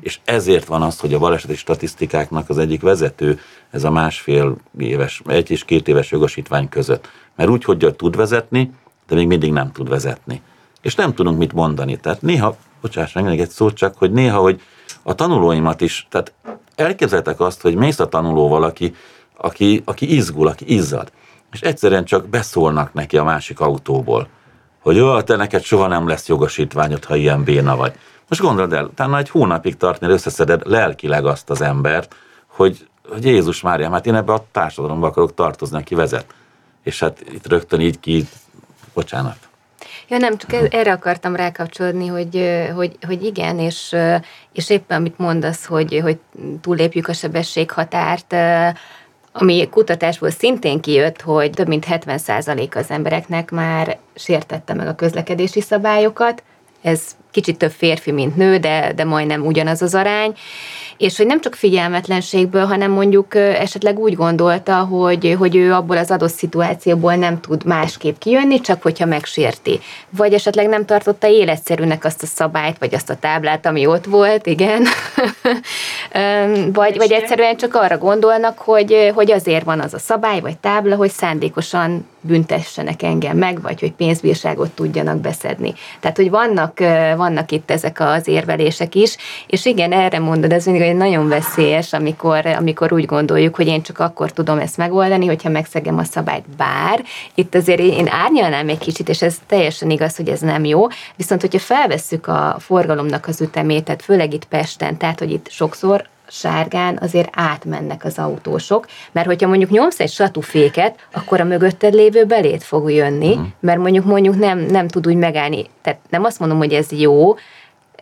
[0.00, 3.40] És ezért van az, hogy a baleseti statisztikáknak az egyik vezető,
[3.70, 7.08] ez a másfél éves, egy és két éves jogosítvány között.
[7.36, 8.72] Mert úgy, hogy tud vezetni,
[9.08, 10.42] de még mindig nem tud vezetni.
[10.82, 11.96] És nem tudunk mit mondani.
[11.96, 14.60] Tehát néha, bocsáss meg egy szót csak, hogy néha, hogy
[15.02, 16.32] a tanulóimat is, tehát
[16.74, 18.94] elképzeltek azt, hogy mész a tanulóval, aki,
[19.40, 21.12] aki, aki izgul, aki izzad,
[21.52, 24.28] és egyszerűen csak beszólnak neki a másik autóból,
[24.82, 27.92] hogy jó, te neked soha nem lesz jogosítványod, ha ilyen béna vagy.
[28.28, 32.14] Most gondold el, utána egy hónapig tartni, összeszeded lelkileg azt az embert,
[32.46, 36.34] hogy, hogy Jézus Mária, hát én ebbe a társadalomba akarok tartozni, aki vezet.
[36.82, 38.28] És hát itt rögtön így ki,
[38.94, 39.36] bocsánat.
[40.08, 43.96] Ja, nem, csak ez- erre akartam rákapcsolódni, hogy, hogy, hogy igen, és,
[44.52, 46.18] és éppen amit mondasz, hogy, hogy
[46.60, 48.34] túlépjük a sebességhatárt,
[49.40, 55.60] ami kutatásból szintén kijött, hogy több mint 70% az embereknek már sértette meg a közlekedési
[55.60, 56.42] szabályokat,
[56.82, 60.34] ez kicsit több férfi, mint nő, de, de majdnem ugyanaz az arány,
[60.96, 66.10] és hogy nem csak figyelmetlenségből, hanem mondjuk esetleg úgy gondolta, hogy, hogy ő abból az
[66.10, 69.80] adott szituációból nem tud másképp kijönni, csak hogyha megsérti.
[70.10, 74.46] Vagy esetleg nem tartotta életszerűnek azt a szabályt, vagy azt a táblát, ami ott volt,
[74.46, 74.86] igen.
[76.72, 80.96] vagy, vagy egyszerűen csak arra gondolnak, hogy, hogy azért van az a szabály, vagy tábla,
[80.96, 85.74] hogy szándékosan büntessenek engem meg, vagy hogy pénzbírságot tudjanak beszedni.
[86.00, 86.78] Tehát, hogy vannak,
[87.16, 92.46] vannak itt ezek az érvelések is, és igen, erre mondod, ez mindig nagyon veszélyes, amikor,
[92.46, 96.44] amikor úgy gondoljuk, hogy én csak akkor tudom ezt megoldani, hogyha megszegem a szabályt.
[96.56, 97.02] Bár
[97.34, 100.86] itt azért én árnyalnám egy kicsit, és ez teljesen igaz, hogy ez nem jó,
[101.16, 106.08] viszont hogyha felvesszük a forgalomnak az ütemét, tehát főleg itt Pesten, tehát hogy itt sokszor
[106.28, 112.24] sárgán azért átmennek az autósok, mert hogyha mondjuk nyomsz egy satuféket, akkor a mögötted lévő
[112.24, 113.46] belét fog jönni, uh-huh.
[113.60, 115.66] mert mondjuk mondjuk nem, nem tud úgy megállni.
[115.82, 117.34] Tehát nem azt mondom, hogy ez jó,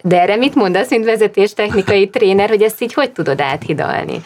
[0.03, 4.23] de erre mit mondasz, mint vezetéstechnikai tréner, hogy ezt így hogy tudod áthidalni?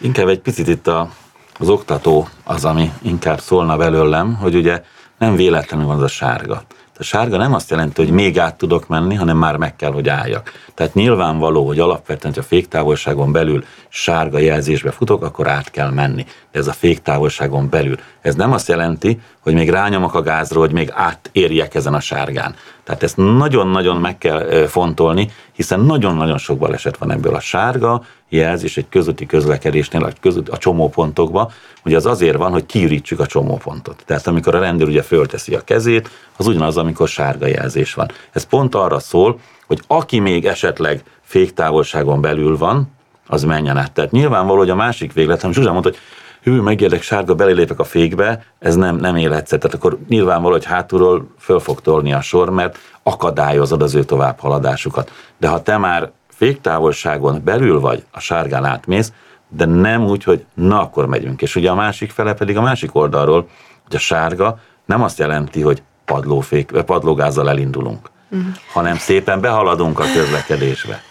[0.00, 1.10] Inkább egy picit itt a,
[1.58, 4.82] az oktató az, ami inkább szólna belőlem, hogy ugye
[5.18, 6.62] nem véletlenül van az a sárga.
[7.00, 10.08] A sárga nem azt jelenti, hogy még át tudok menni, hanem már meg kell, hogy
[10.08, 10.52] álljak.
[10.74, 16.26] Tehát nyilvánvaló, hogy alapvetően, ha féktávolságon belül sárga jelzésbe futok, akkor át kell menni.
[16.52, 17.98] De ez a féktávolságon belül.
[18.20, 22.54] Ez nem azt jelenti, hogy még rányomok a gázról, hogy még átérjek ezen a sárgán.
[22.84, 28.76] Tehát ezt nagyon-nagyon meg kell fontolni, hiszen nagyon-nagyon sok baleset van ebből a sárga jelzés
[28.76, 31.50] egy közötti közlekedésnél, a, között, a csomópontokba,
[31.84, 34.02] ugye az azért van, hogy kiürítsük a csomópontot.
[34.06, 38.10] Tehát amikor a rendőr ugye fölteszi a kezét, az ugyanaz, amikor sárga jelzés van.
[38.32, 42.88] Ez pont arra szól, hogy aki még esetleg féktávolságon belül van,
[43.26, 43.92] az menjen át.
[43.92, 45.98] Tehát nyilvánvaló, hogy a másik véglet, hanem Zsuzsa mondta, hogy
[46.42, 49.58] hű, megérdek sárga, belélépek a fékbe, ez nem, nem életszer.
[49.58, 55.12] Tehát akkor nyilvánvaló, hogy hátulról föl fog tolni a sor, mert akadályozod az ő továbbhaladásukat.
[55.38, 59.12] De ha te már féktávolságon belül vagy, a sárgán átmész,
[59.48, 61.42] de nem úgy, hogy na akkor megyünk.
[61.42, 63.48] És ugye a másik fele pedig a másik oldalról,
[63.84, 68.48] hogy a sárga nem azt jelenti, hogy padlófék, padlógázzal elindulunk, uh-huh.
[68.72, 71.02] hanem szépen behaladunk a közlekedésbe.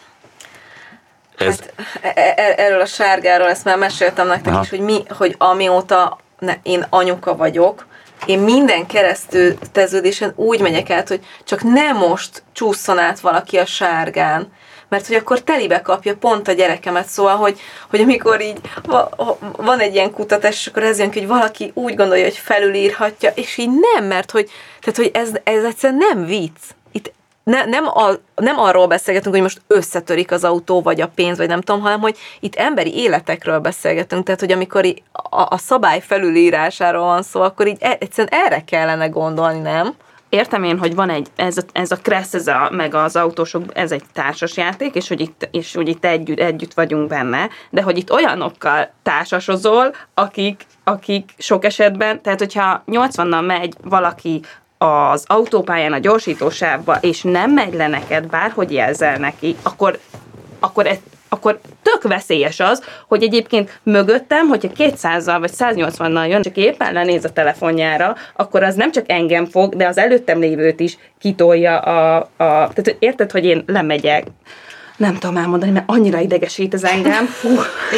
[1.39, 1.59] Ez...
[1.59, 1.71] Hát,
[2.01, 4.61] e, e, erről a sárgáról ezt már meséltem nektek Aha.
[4.61, 7.87] is, hogy, mi, hogy amióta ne, én anyuka vagyok,
[8.25, 13.65] én minden keresztül teződésen úgy megyek át, hogy csak nem most csúszson át valaki a
[13.65, 14.51] sárgán,
[14.89, 18.59] mert hogy akkor telibe kapja pont a gyerekemet, szóval, hogy, hogy amikor így
[19.57, 23.31] van egy ilyen kutatás, és akkor ez jön ki, hogy valaki úgy gondolja, hogy felülírhatja,
[23.35, 24.49] és így nem, mert hogy,
[24.79, 26.59] tehát, hogy ez, ez egyszerűen nem vicc.
[27.49, 31.47] Ne, nem, a, nem arról beszélgetünk, hogy most összetörik az autó, vagy a pénz, vagy
[31.47, 37.05] nem tudom, hanem hogy itt emberi életekről beszélgetünk, tehát hogy amikor a, a szabály felülírásáról
[37.05, 39.95] van szó, akkor így e, egyszerűen erre kellene gondolni, nem?
[40.29, 43.63] értem én, hogy van egy, ez a, ez a Kressz, ez a, meg az autósok,
[43.73, 47.81] ez egy társas játék, és hogy itt, és hogy itt együtt, együtt vagyunk benne, de
[47.81, 54.41] hogy itt olyanokkal társasozol, akik, akik sok esetben, tehát hogyha 80-nal megy valaki
[54.81, 59.99] az autópályán a gyorsítósávba, és nem megy le neked, bárhogy jelzel neki, akkor,
[60.59, 60.97] akkor ez,
[61.29, 67.25] akkor tök veszélyes az, hogy egyébként mögöttem, hogyha 200-zal vagy 180-nal jön, csak éppen lenéz
[67.25, 72.17] a telefonjára, akkor az nem csak engem fog, de az előttem lévőt is kitolja a...
[72.17, 72.25] a
[72.73, 74.25] tehát érted, hogy én lemegyek,
[74.97, 77.25] nem tudom elmondani, mert annyira idegesít ez engem.
[77.41, 77.49] Fú.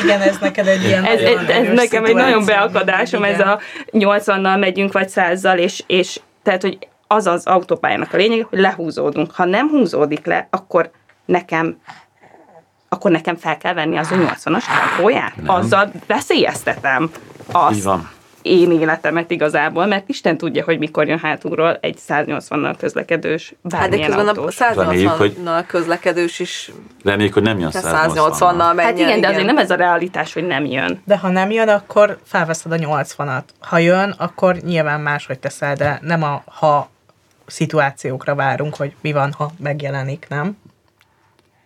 [0.04, 3.34] Igen, ez neked egy ilyen Ez, ez, ez nekem egy nagyon beakadásom, igen.
[3.34, 3.60] ez a
[3.92, 9.32] 80-nal megyünk, vagy 100-zal, és, és tehát, hogy az az autópályának a lényeg, hogy lehúzódunk.
[9.32, 10.92] Ha nem húzódik le, akkor
[11.26, 11.78] nekem
[12.90, 15.34] akkor nekem fel kell venni az 80-as autóját.
[15.46, 17.12] Azzal veszélyeztetem
[17.52, 17.76] azt.
[17.76, 18.10] Így van
[18.42, 24.24] én életemet igazából, mert Isten tudja, hogy mikor jön hátulról egy 180-nal közlekedős bármilyen hát
[24.24, 24.62] de autós.
[24.62, 26.72] a 180-nal közlekedős is
[27.04, 30.34] Reméljük, hogy nem jön 180-nal menjen, Hát igen, igen, de azért nem ez a realitás,
[30.34, 31.02] hogy nem jön.
[31.06, 33.44] De ha nem jön, akkor felveszed a 80-at.
[33.60, 36.90] Ha jön, akkor nyilván máshogy teszel, de nem a ha
[37.46, 40.58] szituációkra várunk, hogy mi van, ha megjelenik, nem?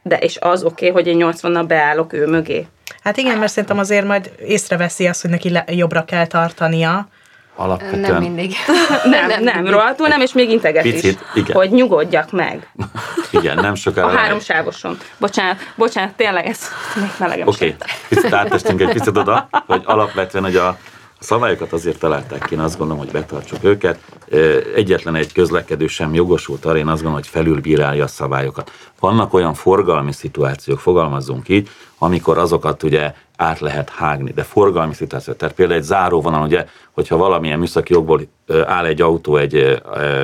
[0.02, 2.68] De és az oké, okay, hogy én 80-nal beállok ő mögé.
[3.06, 7.08] Hát igen, mert szerintem azért majd észreveszi azt, hogy neki le, jobbra kell tartania.
[7.56, 8.00] Alapvetően.
[8.00, 8.56] Nem mindig.
[9.04, 11.56] nem, nem, nem rohadtul nem, és még integet Picit, is, igen.
[11.56, 12.70] hogy nyugodjak meg.
[13.40, 14.08] igen, nem sokára.
[14.08, 14.98] A három sávoson.
[15.18, 16.60] Bocsánat, bocsánat, tényleg ez
[16.96, 17.90] még melegem Oké, okay.
[18.10, 20.78] picit átestünk egy picit oda, hogy alapvetően, hogy a
[21.20, 24.00] szabályokat azért találták ki, én azt gondolom, hogy betartsuk őket.
[24.76, 28.72] Egyetlen egy közlekedő sem jogosult arra, én azt gondolom, hogy felülbírálja a szabályokat.
[29.00, 35.34] Vannak olyan forgalmi szituációk, fogalmazzunk így, amikor azokat ugye át lehet hágni, de forgalmi szituáció.
[35.34, 38.22] Tehát például egy záróvonal, ugye, hogyha valamilyen műszaki jogból
[38.66, 39.82] áll egy autó egy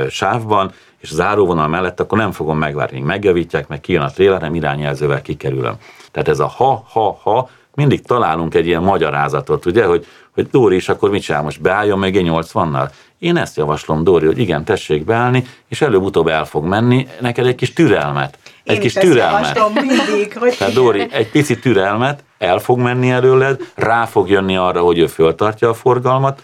[0.10, 5.21] sávban, és záróvonal mellett, akkor nem fogom megvárni, megjavítják, meg kijön a tréler, hanem irányjelzővel
[5.21, 5.75] kikerülöm.
[6.12, 10.75] Tehát ez a ha, ha, ha, mindig találunk egy ilyen magyarázatot, ugye, hogy, hogy Dóri
[10.75, 12.89] is akkor mit csinál, most beálljon egy 80-nal?
[13.19, 17.55] Én ezt javaslom, Dóri, hogy igen, tessék beállni, és előbb-utóbb el fog menni, neked egy
[17.55, 18.38] kis türelmet.
[18.63, 19.58] Egy Én kis is ezt türelmet.
[19.74, 24.82] mindig, hogy Tehát Dóri, egy pici türelmet, el fog menni előled, rá fog jönni arra,
[24.82, 26.43] hogy ő föltartja a forgalmat.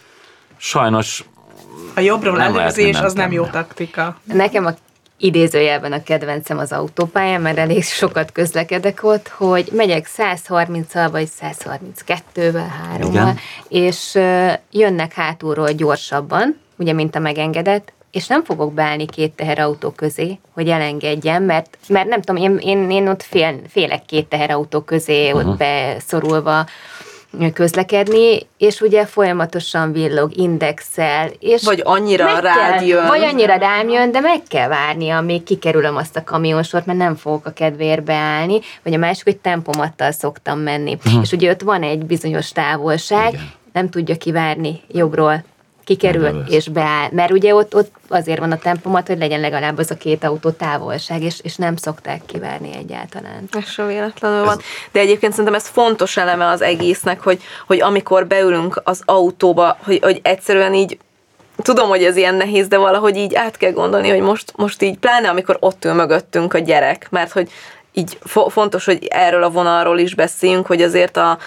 [0.58, 1.24] Sajnos
[1.96, 4.18] a jobbról Nem előzés az nem jó taktika.
[4.24, 4.74] Nekem a
[5.18, 12.66] idézőjelben a kedvencem az autópályán, mert elég sokat közlekedek ott, hogy megyek 130-al vagy 132-vel,
[12.92, 13.38] 3 Igen.
[13.68, 14.20] és
[14.72, 20.70] jönnek hátulról gyorsabban, ugye, mint a megengedett, és nem fogok beállni két teherautó közé, hogy
[20.70, 25.50] elengedjem, mert, mert nem tudom, én, én, én ott fél, félek két teherautó közé, uh-huh.
[25.50, 26.66] ott beszorulva
[27.54, 33.08] közlekedni, és ugye folyamatosan villog, indexel, és Vagy annyira rád kell, jön.
[33.08, 37.16] Vagy annyira rám jön, de meg kell várni, amíg kikerülöm azt a kamionsort, mert nem
[37.16, 40.98] fogok a kedvéért beállni, vagy a másik, hogy tempomattal szoktam menni.
[41.06, 41.22] Uh-huh.
[41.22, 43.52] És ugye ott van egy bizonyos távolság, Igen.
[43.74, 45.44] nem tudja kivárni jobbról,
[45.88, 46.52] kikerül Megelőz.
[46.52, 47.10] és beáll.
[47.12, 50.50] Mert ugye ott, ott azért van a tempomat, hogy legyen legalább az a két autó
[50.50, 53.50] távolság, és, és nem szokták kivárni egyáltalán.
[53.52, 54.60] Ez sem véletlenül van.
[54.92, 60.00] De egyébként szerintem ez fontos eleme az egésznek, hogy, hogy amikor beülünk az autóba, hogy,
[60.02, 60.98] hogy egyszerűen így
[61.62, 64.98] Tudom, hogy ez ilyen nehéz, de valahogy így át kell gondolni, hogy most, most így,
[64.98, 67.50] pláne amikor ott ül mögöttünk a gyerek, mert hogy
[67.94, 71.38] így fo- fontos, hogy erről a vonalról is beszéljünk, hogy azért a,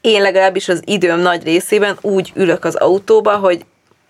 [0.00, 3.64] én legalábbis az időm nagy részében úgy ülök az autóba, hogy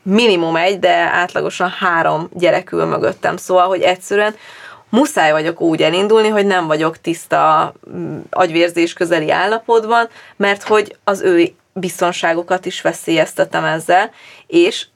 [0.06, 3.36] minimum egy, de átlagosan három gyerek mögöttem.
[3.36, 4.34] Szóval, hogy egyszerűen
[4.88, 11.20] muszáj vagyok úgy elindulni, hogy nem vagyok tiszta mm, agyvérzés közeli állapotban, mert hogy az
[11.20, 14.10] ő biztonságokat is veszélyeztetem ezzel,
[14.46, 14.86] és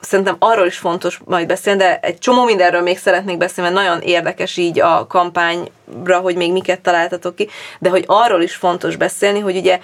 [0.00, 4.02] szerintem arról is fontos majd beszélni, de egy csomó mindenről még szeretnék beszélni, mert nagyon
[4.02, 7.48] érdekes így a kampányra, hogy még miket találtatok ki,
[7.78, 9.80] de hogy arról is fontos beszélni, hogy ugye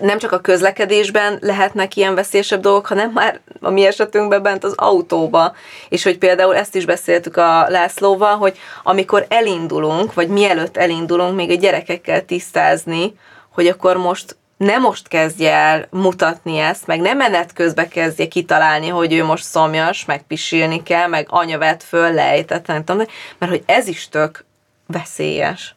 [0.00, 4.72] nem csak a közlekedésben lehetnek ilyen veszélyesebb dolgok, hanem már a mi esetünkben bent az
[4.76, 5.54] autóba.
[5.88, 11.50] És hogy például ezt is beszéltük a Lászlóval, hogy amikor elindulunk, vagy mielőtt elindulunk, még
[11.50, 13.18] a gyerekekkel tisztázni,
[13.50, 18.88] hogy akkor most ne most kezdje el mutatni ezt, meg nem menet közben kezdje kitalálni,
[18.88, 23.06] hogy ő most szomjas, meg pisilni kell, meg anya vett föl, lejtett, nem tudom,
[23.38, 24.44] mert hogy ez is tök
[24.86, 25.74] veszélyes.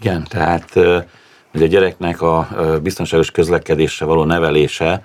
[0.00, 0.78] Igen, tehát
[1.52, 2.48] hogy a gyereknek a
[2.82, 5.04] biztonságos közlekedésre való nevelése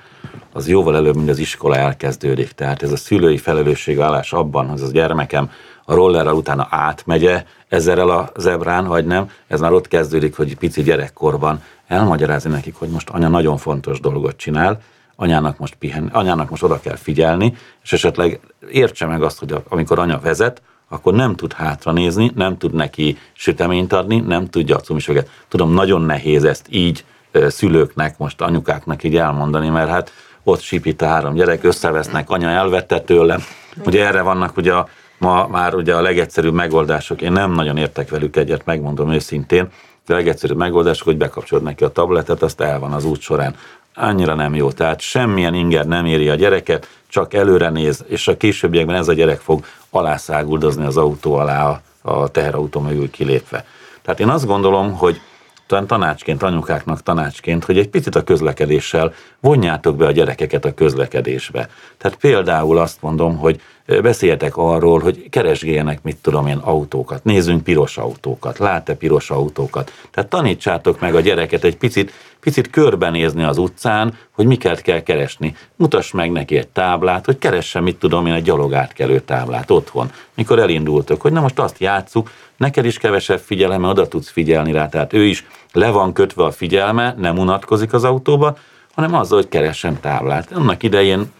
[0.54, 2.52] az jóval előbb, mint az iskola elkezdődik.
[2.52, 5.52] Tehát ez a szülői felelősségvállás abban, hogy az gyermekem
[5.86, 10.84] a rollerrel utána átmegye ezerrel a zebrán, vagy nem, ez már ott kezdődik, hogy pici
[10.84, 14.82] gyerekkorban elmagyarázni nekik, hogy most anya nagyon fontos dolgot csinál,
[15.16, 17.54] anyának most pihen, anyának most oda kell figyelni,
[17.84, 18.40] és esetleg
[18.72, 23.18] értse meg azt, hogy amikor anya vezet, akkor nem tud hátra nézni, nem tud neki
[23.34, 25.30] süteményt adni, nem tudja a cumisöget.
[25.48, 27.06] Tudom, nagyon nehéz ezt így
[27.48, 30.12] szülőknek, most anyukáknak így elmondani, mert hát
[30.44, 33.44] ott sípít a három gyerek, összevesznek, anya elvette tőlem.
[33.86, 37.22] Ugye erre vannak ugye a, ma már ugye a legegyszerűbb megoldások.
[37.22, 39.68] Én nem nagyon értek velük egyet, megmondom őszintén.
[40.06, 43.56] De a legegyszerűbb megoldások, hogy bekapcsolod neki a tabletet, azt el van az út során.
[43.96, 44.72] Annyira nem jó.
[44.72, 49.14] Tehát semmilyen inger nem éri a gyereket, csak előre néz, és a későbbiekben ez a
[49.14, 49.66] gyerek fog
[49.96, 53.66] alászáguldozni az autó alá, a, a teherautó mögül kilépve.
[54.02, 55.22] Tehát én azt gondolom, hogy
[55.68, 61.70] talán tanácsként, anyukáknak tanácsként, hogy egy picit a közlekedéssel vonjátok be a gyerekeket a közlekedésbe.
[61.98, 67.64] Tehát például azt mondom, hogy ö, beszéljetek arról, hogy keresgéljenek, mit tudom én, autókat, nézzünk
[67.64, 69.92] piros autókat, lát-e piros autókat.
[70.12, 75.56] Tehát tanítsátok meg a gyereket egy picit, picit körbenézni az utcán, hogy miket kell keresni.
[75.76, 80.60] Mutass meg neki egy táblát, hogy keresse, mit tudom én, egy gyalogátkelő táblát otthon, mikor
[80.60, 85.14] elindultok, hogy na most azt játsszuk, neked is kevesebb figyelme, oda tudsz figyelni rá, tehát
[85.14, 88.58] ő is le van kötve a figyelme, nem unatkozik az autóba,
[88.94, 90.52] hanem azzal, hogy keressen táblát.
[90.52, 91.32] Annak idején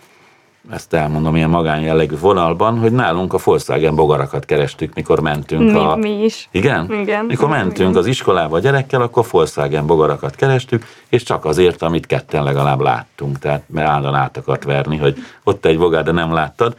[0.70, 5.96] ezt elmondom ilyen magánjellegű vonalban, hogy nálunk a Volkswagen bogarakat kerestük, mikor mentünk Mi, a...
[5.96, 6.48] mi is.
[6.52, 6.94] Igen?
[6.94, 7.26] Igen.
[7.26, 8.02] Mikor mentünk Igen.
[8.02, 13.40] az iskolába a gyerekkel, akkor Volkswagen bogarakat kerestük, és csak azért, amit ketten legalább láttunk.
[13.40, 16.76] Tehát mert állandóan át akart verni, hogy ott egy bogár, de nem láttad.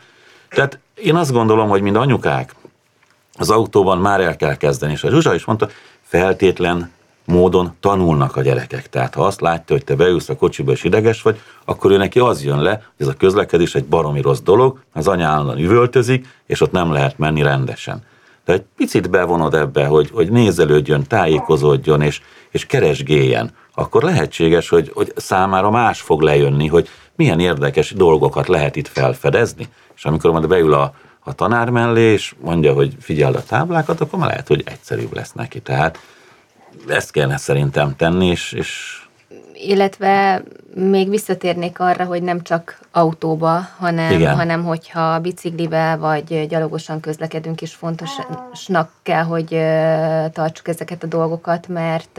[0.49, 2.55] Tehát én azt gondolom, hogy mind anyukák
[3.39, 4.93] az autóban már el kell kezdeni.
[4.93, 5.69] És a Zsuzsa is mondta,
[6.03, 6.91] feltétlen
[7.27, 8.89] módon tanulnak a gyerekek.
[8.89, 12.19] Tehát ha azt látja, hogy te beülsz a kocsiba és ideges vagy, akkor ő neki
[12.19, 16.27] az jön le, hogy ez a közlekedés egy baromi rossz dolog, az anya állandóan üvöltözik,
[16.47, 18.03] és ott nem lehet menni rendesen.
[18.45, 24.91] De egy picit bevonod ebbe, hogy, hogy nézelődjön, tájékozódjon, és, és keresgéljen, akkor lehetséges, hogy,
[24.95, 29.69] hogy számára más fog lejönni, hogy milyen érdekes dolgokat lehet itt felfedezni.
[29.97, 34.19] És amikor majd beül a, a tanár mellé, és mondja, hogy figyeld a táblákat, akkor
[34.19, 35.61] már lehet, hogy egyszerűbb lesz neki.
[35.61, 35.99] Tehát
[36.89, 39.01] ezt kellene szerintem tenni, és, és
[39.55, 40.43] illetve
[40.75, 44.37] még visszatérnék arra, hogy nem csak autóba, hanem, Igen.
[44.37, 49.49] hanem hogyha biciklivel vagy gyalogosan közlekedünk is fontosnak kell, hogy
[50.33, 52.17] tartsuk ezeket a dolgokat, mert,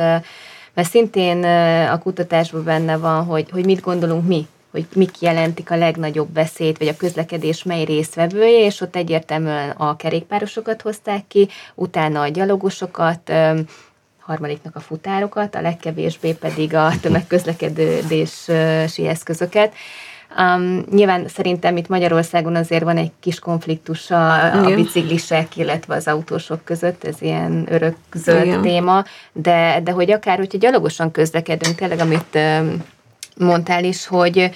[0.73, 1.43] mert szintén
[1.91, 6.77] a kutatásban benne van, hogy, hogy mit gondolunk mi hogy mik jelentik a legnagyobb veszélyt,
[6.77, 13.31] vagy a közlekedés mely résztvevője, és ott egyértelműen a kerékpárosokat hozták ki, utána a gyalogosokat,
[14.27, 19.73] harmadiknak a futárokat, a legkevésbé pedig a tömegközlekedési eszközöket.
[20.37, 26.07] Um, nyilván szerintem itt Magyarországon azért van egy kis konfliktus a, a biciklisek, illetve az
[26.07, 27.67] autósok között, ez ilyen
[28.43, 28.61] Igen.
[28.61, 29.03] téma,
[29.33, 32.83] de, de hogy akár, hogyha gyalogosan közlekedünk, tényleg amit um,
[33.37, 34.51] mondtál is, hogy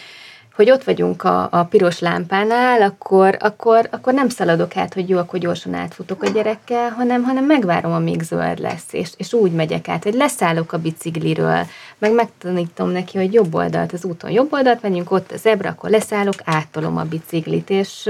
[0.56, 5.18] hogy ott vagyunk a, a piros lámpánál, akkor, akkor, akkor nem szaladok át, hogy jó,
[5.18, 9.88] akkor gyorsan átfutok a gyerekkel, hanem, hanem megvárom, amíg zöld lesz, és, és úgy megyek
[9.88, 11.66] át, hogy leszállok a bicikliről,
[11.98, 15.90] meg megtanítom neki, hogy jobb oldalt az úton, jobb oldalt megyünk, ott a zebra, akkor
[15.90, 18.10] leszállok, áttolom a biciklit, és,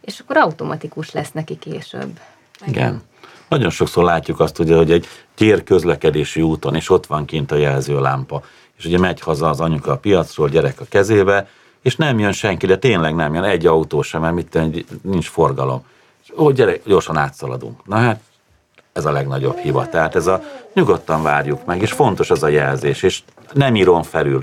[0.00, 2.20] és akkor automatikus lesz neki később.
[2.66, 3.02] Igen.
[3.48, 8.42] Nagyon sokszor látjuk azt, ugye, hogy egy térközlekedési úton, és ott van kint a jelzőlámpa,
[8.82, 11.48] és ugye megy haza az anyuka a piacról, gyerek a kezébe,
[11.82, 14.58] és nem jön senki, de tényleg nem jön, egy autó sem, mert mit,
[15.02, 15.84] nincs forgalom.
[16.36, 17.86] Ó, gyere, gyorsan átszaladunk.
[17.86, 18.20] Na hát,
[18.92, 19.88] ez a legnagyobb hiba.
[19.88, 20.42] Tehát ez a
[20.74, 23.22] nyugodtan várjuk meg, és fontos az a jelzés, és
[23.52, 24.42] nem írom felül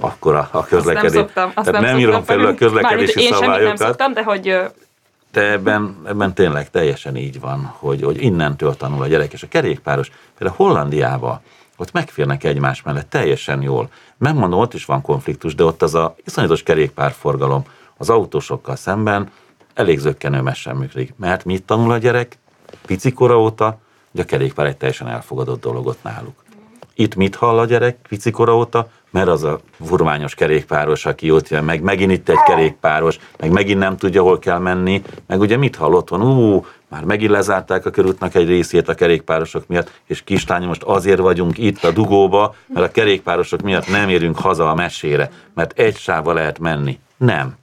[0.00, 1.04] akkor a, a közlekedés.
[1.04, 3.78] Azt nem szoktam, azt Tehát nem, nem írom felül a közlekedési én szabályokat.
[3.78, 4.56] nem szoktam, de hogy
[5.32, 9.48] de ebben, ebben tényleg teljesen így van, hogy, hogy innentől tanul a gyerek, és a
[9.48, 11.40] kerékpáros, például Hollandiában
[11.76, 13.88] ott megférnek egymás mellett teljesen jól.
[14.16, 17.64] Nem ott is van konfliktus, de ott az a iszonyatos kerékpárforgalom
[17.96, 19.30] az autósokkal szemben
[19.74, 21.14] elég zöggenőmesen működik.
[21.16, 22.38] Mert mit tanul a gyerek
[22.86, 23.78] picikora óta,
[24.10, 26.42] hogy a kerékpár egy teljesen elfogadott dologot náluk.
[26.94, 28.88] Itt mit hall a gyerek picikora óta?
[29.10, 33.78] Mert az a furmányos kerékpáros, aki ott jön, meg megint itt egy kerékpáros, meg megint
[33.78, 36.22] nem tudja, hol kell menni, meg ugye mit hall otthon?
[36.22, 41.20] Ú, már megint lezárták a körútnak egy részét a kerékpárosok miatt, és kislány, most azért
[41.20, 45.96] vagyunk itt a dugóba, mert a kerékpárosok miatt nem érünk haza a mesére, mert egy
[45.96, 46.98] sávba lehet menni.
[47.16, 47.54] Nem.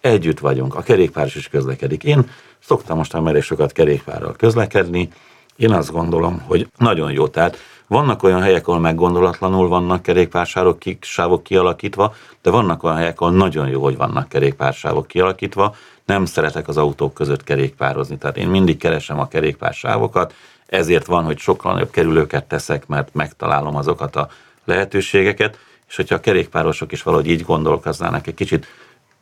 [0.00, 2.04] Együtt vagyunk, a kerékpáros is közlekedik.
[2.04, 5.08] Én szoktam most már sokat kerékpárral közlekedni,
[5.56, 7.28] én azt gondolom, hogy nagyon jó.
[7.28, 7.56] Tehát
[7.86, 13.68] vannak olyan helyek, ahol meggondolatlanul vannak kerékpársávok sávok kialakítva, de vannak olyan helyek, ahol nagyon
[13.68, 15.74] jó, hogy vannak kerékpársávok kialakítva.
[16.04, 20.34] Nem szeretek az autók között kerékpározni, tehát én mindig keresem a kerékpársávokat,
[20.66, 24.28] ezért van, hogy sokkal nagyobb kerülőket teszek, mert megtalálom azokat a
[24.64, 25.58] lehetőségeket,
[25.88, 28.66] és hogyha a kerékpárosok is valahogy így gondolkoznának, egy kicsit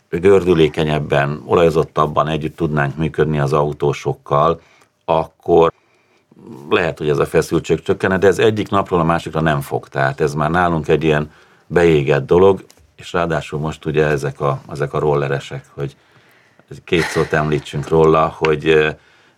[0.08, 4.60] gördülékenyebben, olajozottabban együtt tudnánk működni az autósokkal,
[5.04, 5.72] akkor
[6.70, 9.88] lehet, hogy ez a feszültség csökkene, de ez egyik napról a másikra nem fog.
[9.88, 11.30] Tehát ez már nálunk egy ilyen
[11.66, 12.64] beégett dolog,
[12.96, 15.96] és ráadásul most ugye ezek a, ezek a rolleresek, hogy
[16.84, 18.94] két szót említsünk róla, hogy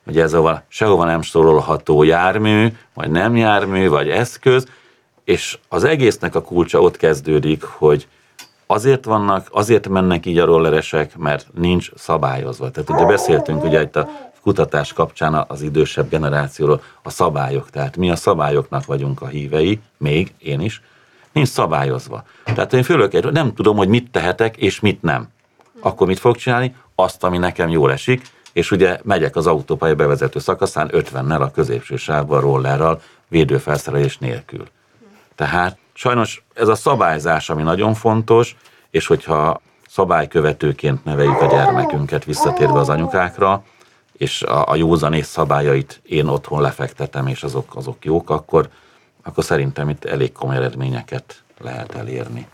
[0.07, 4.66] hogy ez a sehova nem sorolható jármű, vagy nem jármű, vagy eszköz,
[5.24, 8.09] és az egésznek a kulcsa ott kezdődik, hogy
[8.66, 12.70] azért vannak, azért mennek így a rolleresek, mert nincs szabályozva.
[12.70, 14.09] Tehát ugye beszéltünk ugye itt a
[14.47, 17.70] kutatás kapcsán az idősebb generációról a szabályok.
[17.70, 20.82] Tehát mi a szabályoknak vagyunk a hívei, még én is,
[21.32, 22.24] nincs szabályozva.
[22.44, 25.28] Tehát én fölök nem tudom, hogy mit tehetek és mit nem.
[25.80, 26.74] Akkor mit fog csinálni?
[26.94, 28.22] Azt, ami nekem jól esik,
[28.53, 34.66] és ugye megyek az autópálya bevezető szakaszán 50-nel a középső sávban rollerral, védőfelszerelés nélkül.
[35.34, 38.57] Tehát sajnos ez a szabályzás, ami nagyon fontos,
[38.90, 43.64] és hogyha szabálykövetőként neveljük a gyermekünket visszatérve az anyukákra,
[44.16, 48.68] és a, a józanész szabályait én otthon lefektetem, és azok, azok jók, akkor,
[49.22, 52.46] akkor szerintem itt elég komoly eredményeket lehet elérni.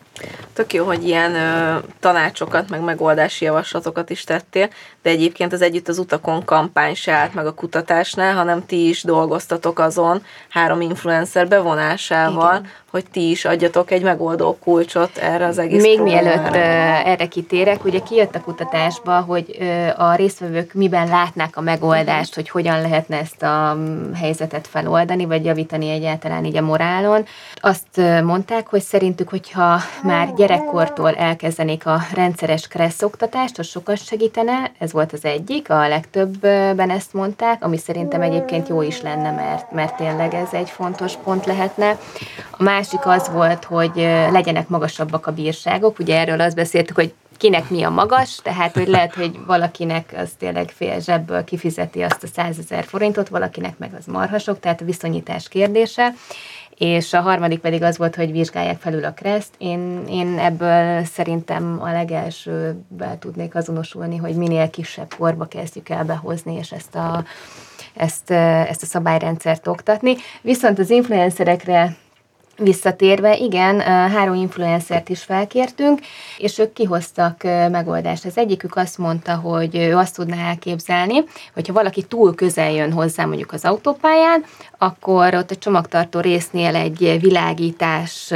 [0.53, 4.69] Tök jó, hogy ilyen ö, tanácsokat, meg megoldási javaslatokat is tettél,
[5.03, 9.03] de egyébként az Együtt az utakon kampány se állt meg a kutatásnál, hanem ti is
[9.03, 12.71] dolgoztatok azon három influencer bevonásával, Igen.
[12.93, 16.59] Hogy ti is adjatok egy megoldó kulcsot erre az egész Még mielőtt ö,
[17.05, 19.59] erre kitérek, ugye kijött a kutatásba, hogy
[19.97, 23.77] a résztvevők miben látnák a megoldást, hogy hogyan lehetne ezt a
[24.15, 27.25] helyzetet feloldani, vagy javítani egyáltalán így a morálon.
[27.57, 34.71] Azt mondták, hogy szerintük, hogyha már gyerekkortól elkezdenék a rendszeres kressz oktatást, az sokat segítene,
[34.79, 39.73] ez volt az egyik, a legtöbben ezt mondták, ami szerintem egyébként jó is lenne, mert,
[39.73, 41.99] mert tényleg ez egy fontos pont lehetne.
[42.51, 43.97] A másik az volt, hogy
[44.31, 48.89] legyenek magasabbak a bírságok, ugye erről azt beszéltük, hogy kinek mi a magas, tehát hogy
[48.89, 53.95] lehet, hogy valakinek az tényleg fél zsebből kifizeti azt a 100 ezer forintot, valakinek meg
[53.99, 56.13] az marhasok, tehát a viszonyítás kérdése
[56.83, 59.55] és a harmadik pedig az volt, hogy vizsgálják felül a kreszt.
[59.59, 66.55] Én, én ebből szerintem a legelsőben tudnék azonosulni, hogy minél kisebb korba kezdjük el behozni,
[66.55, 67.25] és ezt a,
[67.95, 70.17] ezt, ezt a szabályrendszert oktatni.
[70.41, 71.97] Viszont az influencerekre
[72.63, 76.01] Visszatérve, igen, három influencert is felkértünk,
[76.39, 78.25] és ők kihoztak megoldást.
[78.25, 83.25] Az egyikük azt mondta, hogy ő azt tudná elképzelni, hogyha valaki túl közel jön hozzá
[83.25, 84.45] mondjuk az autópályán,
[84.79, 88.27] akkor ott a csomagtartó résznél egy világítás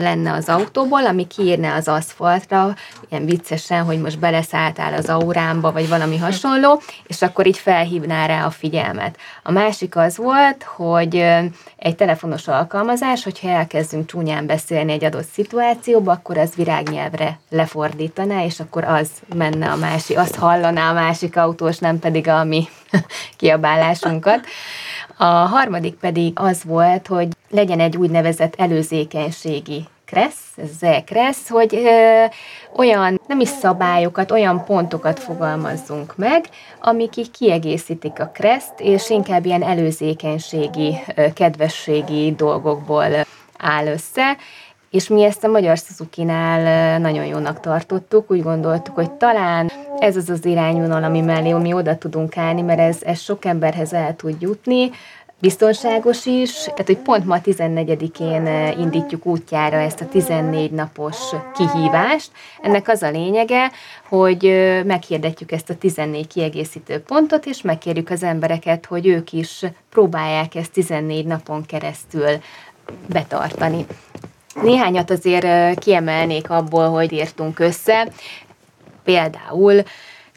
[0.00, 2.74] lenne az autóból, ami kiírne az aszfaltra,
[3.08, 8.44] ilyen viccesen, hogy most beleszálltál az aurámba, vagy valami hasonló, és akkor így felhívná rá
[8.44, 9.16] a figyelmet.
[9.42, 11.16] A másik az volt, hogy
[11.76, 18.60] egy telefonos alkalmazás, hogyha elkezdünk csúnyán beszélni egy adott szituációba, akkor az virágnyelvre lefordítaná, és
[18.60, 22.68] akkor az menne a másik, azt hallaná a másik autós, nem pedig a mi
[23.38, 24.46] kiabálásunkat.
[25.16, 32.24] A harmadik pedig az volt, hogy legyen egy úgynevezett előzékenységi kressz, ez kressz, hogy ö,
[32.76, 36.44] olyan nem is szabályokat, olyan pontokat fogalmazzunk meg,
[36.80, 43.04] amik így kiegészítik a kreszt, és inkább ilyen előzékenységi, ö, kedvességi dolgokból
[43.58, 44.36] áll össze,
[44.90, 50.28] és mi ezt a Magyar Suzuki-nál nagyon jónak tartottuk, úgy gondoltuk, hogy talán ez az
[50.28, 54.40] az irányvonal, ami mellé mi oda tudunk állni, mert ez, ez sok emberhez el tud
[54.40, 54.90] jutni,
[55.42, 58.46] biztonságos is, tehát hogy pont ma 14-én
[58.78, 61.16] indítjuk útjára ezt a 14 napos
[61.54, 62.30] kihívást.
[62.60, 63.70] Ennek az a lényege,
[64.08, 64.42] hogy
[64.86, 70.72] meghirdetjük ezt a 14 kiegészítő pontot, és megkérjük az embereket, hogy ők is próbálják ezt
[70.72, 72.30] 14 napon keresztül
[73.06, 73.86] betartani.
[74.62, 78.08] Néhányat azért kiemelnék abból, hogy írtunk össze.
[79.04, 79.82] Például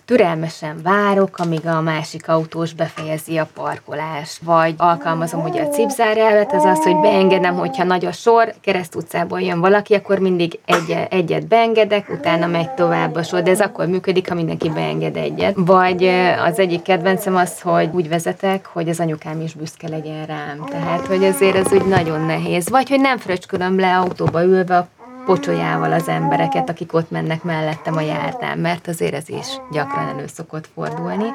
[0.05, 6.63] türelmesen várok, amíg a másik autós befejezi a parkolást, vagy alkalmazom ugye a cipzárelvet, az
[6.63, 12.09] az, hogy beengedem, hogyha nagy a sor, keresztutcából jön valaki, akkor mindig egy, egyet beengedek,
[12.09, 15.53] utána megy tovább a sor, de ez akkor működik, ha mindenki beenged egyet.
[15.57, 16.03] Vagy
[16.45, 20.65] az egyik kedvencem az, hogy úgy vezetek, hogy az anyukám is büszke legyen rám.
[20.69, 22.69] Tehát, hogy azért ez úgy nagyon nehéz.
[22.69, 24.87] Vagy, hogy nem fröcskölöm le autóba ülve
[25.25, 30.27] pocsolyával az embereket, akik ott mennek mellettem a járdán, mert azért ez is gyakran elő
[30.27, 31.25] szokott fordulni.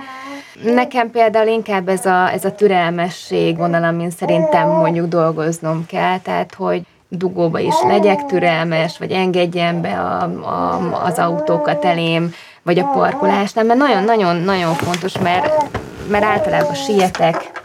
[0.63, 6.55] Nekem például inkább ez a, ez a türelmesség vonal, amin szerintem mondjuk dolgoznom kell, tehát
[6.55, 12.33] hogy dugóba is legyek türelmes, vagy engedjen be a, a, az autókat elém,
[12.63, 15.79] vagy a parkolásnál, mert nagyon-nagyon-nagyon fontos, mert,
[16.09, 17.60] mert általában sietek,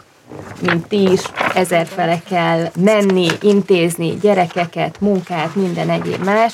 [0.60, 1.20] mint ti is,
[1.84, 6.52] fele kell menni, intézni gyerekeket, munkát, minden egyéb más,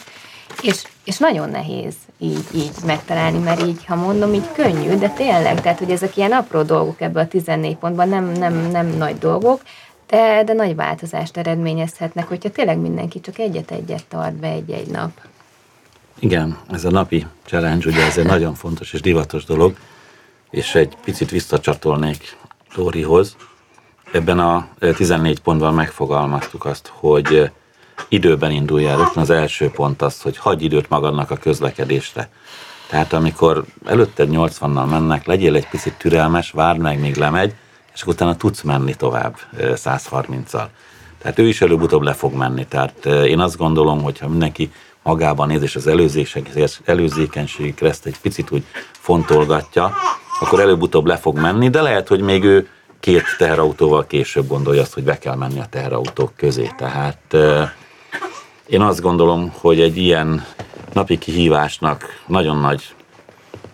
[0.62, 5.60] és, és nagyon nehéz így, így megtalálni, mert így, ha mondom, így könnyű, de tényleg,
[5.60, 9.62] tehát hogy ezek ilyen apró dolgok ebbe a 14 pontban, nem, nem, nem nagy dolgok,
[10.06, 15.10] de, de nagy változást eredményezhetnek, hogyha tényleg mindenki csak egyet-egyet tart be egy-egy nap.
[16.18, 19.76] Igen, ez a napi challenge, ugye ez egy nagyon fontos és divatos dolog,
[20.50, 22.36] és egy picit visszacsatolnék
[22.74, 23.36] Dórihoz,
[24.12, 27.50] Ebben a 14 pontban megfogalmaztuk azt, hogy
[28.08, 28.96] időben indulj el.
[28.96, 32.28] Rögtön az első pont az, hogy hagyj időt magadnak a közlekedésre.
[32.88, 37.54] Tehát amikor előtted 80-nal mennek, legyél egy picit türelmes, várd meg, míg lemegy,
[37.94, 40.66] és utána tudsz menni tovább 130-al.
[41.18, 42.66] Tehát ő is előbb-utóbb le fog menni.
[42.66, 45.86] Tehát én azt gondolom, hogy ha mindenki magában néz, és az
[46.84, 49.94] előzékenységi kereszt egy picit úgy fontolgatja,
[50.40, 52.68] akkor előbb-utóbb le fog menni, de lehet, hogy még ő
[53.02, 56.70] két teherautóval később gondolja azt, hogy be kell menni a teherautók közé.
[56.76, 57.36] Tehát
[58.66, 60.44] én azt gondolom, hogy egy ilyen
[60.92, 62.94] napi kihívásnak nagyon nagy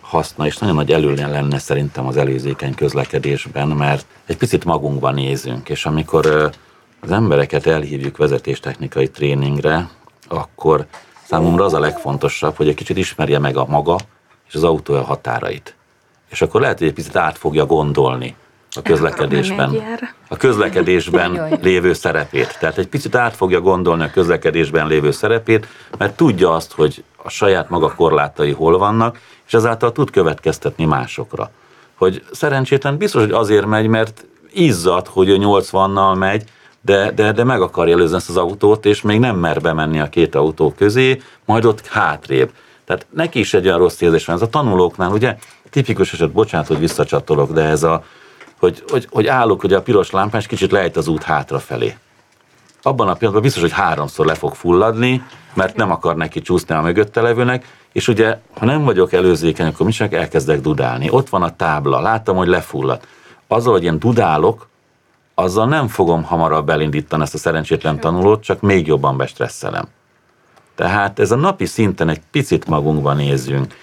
[0.01, 5.69] haszna és nagyon nagy előnye lenne szerintem az előzékeny közlekedésben, mert egy picit magunkban nézünk,
[5.69, 6.51] és amikor
[6.99, 9.89] az embereket elhívjuk vezetéstechnikai tréningre,
[10.27, 10.85] akkor
[11.29, 13.95] Számomra az a legfontosabb, hogy egy kicsit ismerje meg a maga
[14.47, 15.75] és az autója határait.
[16.29, 18.35] És akkor lehet, hogy egy picit át fogja gondolni
[18.75, 19.97] a közlekedésben,
[20.27, 22.57] a közlekedésben lévő szerepét.
[22.59, 25.67] Tehát egy picit át fogja gondolni a közlekedésben lévő szerepét,
[25.97, 31.51] mert tudja azt, hogy a saját maga korlátai hol vannak, és ezáltal tud következtetni másokra.
[31.95, 36.43] Hogy szerencsétlen biztos, hogy azért megy, mert izzad, hogy ő 80-nal megy,
[36.81, 40.09] de, de, de meg akarja előzni ezt az autót, és még nem mer bemenni a
[40.09, 42.51] két autó közé, majd ott hátrébb.
[42.85, 44.35] Tehát neki is egy olyan rossz érzés van.
[44.35, 45.35] Ez a tanulóknál, ugye,
[45.69, 48.03] tipikus eset, bocsánat, hogy visszacsatolok, de ez a,
[48.59, 51.97] hogy, hogy, hogy állok, hogy a piros lámpás kicsit lejt az út hátrafelé.
[52.81, 56.81] Abban a pillanatban biztos, hogy háromszor le fog fulladni, mert nem akar neki csúszni a
[56.81, 61.09] mögötte levőnek, és ugye, ha nem vagyok előzékeny, akkor mi csak elkezdek dudálni.
[61.09, 63.01] Ott van a tábla, látom, hogy lefullad.
[63.47, 64.67] Azzal, hogy én dudálok,
[65.35, 69.87] azzal nem fogom hamarabb elindítani ezt a szerencsétlen tanulót, csak még jobban bestresszelem.
[70.75, 73.75] Tehát ez a napi szinten egy picit magunkban nézzünk.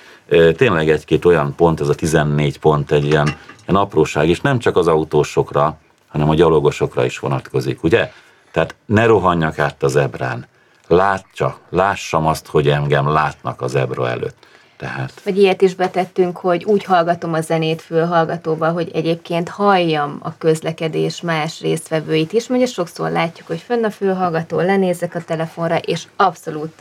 [0.57, 3.37] Tényleg egy-két olyan pont, ez a 14 pont egy ilyen,
[3.69, 8.13] ilyen apróság, és nem csak az autósokra, hanem a gyalogosokra is vonatkozik, ugye?
[8.51, 10.47] Tehát ne rohanjak át az ebrán.
[10.87, 14.47] Látja, lássam azt, hogy engem látnak az ebra előtt.
[14.77, 15.13] Tehát...
[15.25, 21.21] Vagy ilyet is betettünk, hogy úgy hallgatom a zenét fülhallgatóba, hogy egyébként halljam a közlekedés
[21.21, 22.49] más résztvevőit is.
[22.49, 26.73] Ugye sokszor látjuk, hogy fönn a fülhallgató, lenézek a telefonra, és abszolút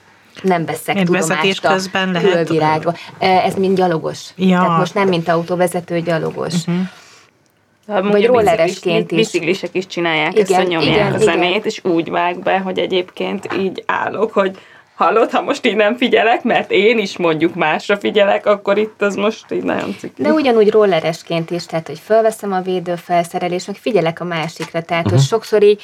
[0.41, 2.97] nem veszek Én tudomást a közben külvilágról.
[3.19, 4.19] Ez mind gyalogos.
[4.35, 4.59] Ja.
[4.59, 6.53] Tehát most nem mint autóvezető, gyalogos.
[6.53, 8.11] Uh-huh.
[8.11, 9.17] Vagy rolleresként is.
[9.17, 11.61] Biciklisek is csinálják igen, ezt, hogy nyomják igen, a zenét, igen.
[11.63, 14.57] és úgy vág be, hogy egyébként így állok, hogy
[14.95, 19.15] hallod, ha most így nem figyelek, mert én is mondjuk másra figyelek, akkor itt az
[19.15, 20.23] most így nagyon cikli.
[20.23, 25.19] De ugyanúgy rolleresként is, tehát hogy felveszem a védőfelszerelést, meg figyelek a másikra, tehát uh-huh.
[25.19, 25.81] hogy sokszor így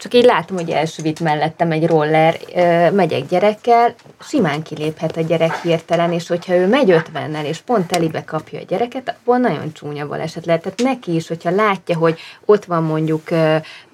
[0.00, 2.38] csak így látom, hogy elsüvít mellettem egy roller,
[2.92, 8.24] megyek gyerekkel, simán kiléphet a gyerek hirtelen, és hogyha ő megy ötvennel, és pont telibe
[8.24, 10.62] kapja a gyereket, akkor nagyon csúnya baleset lehet.
[10.62, 13.30] Tehát neki is, hogyha látja, hogy ott van mondjuk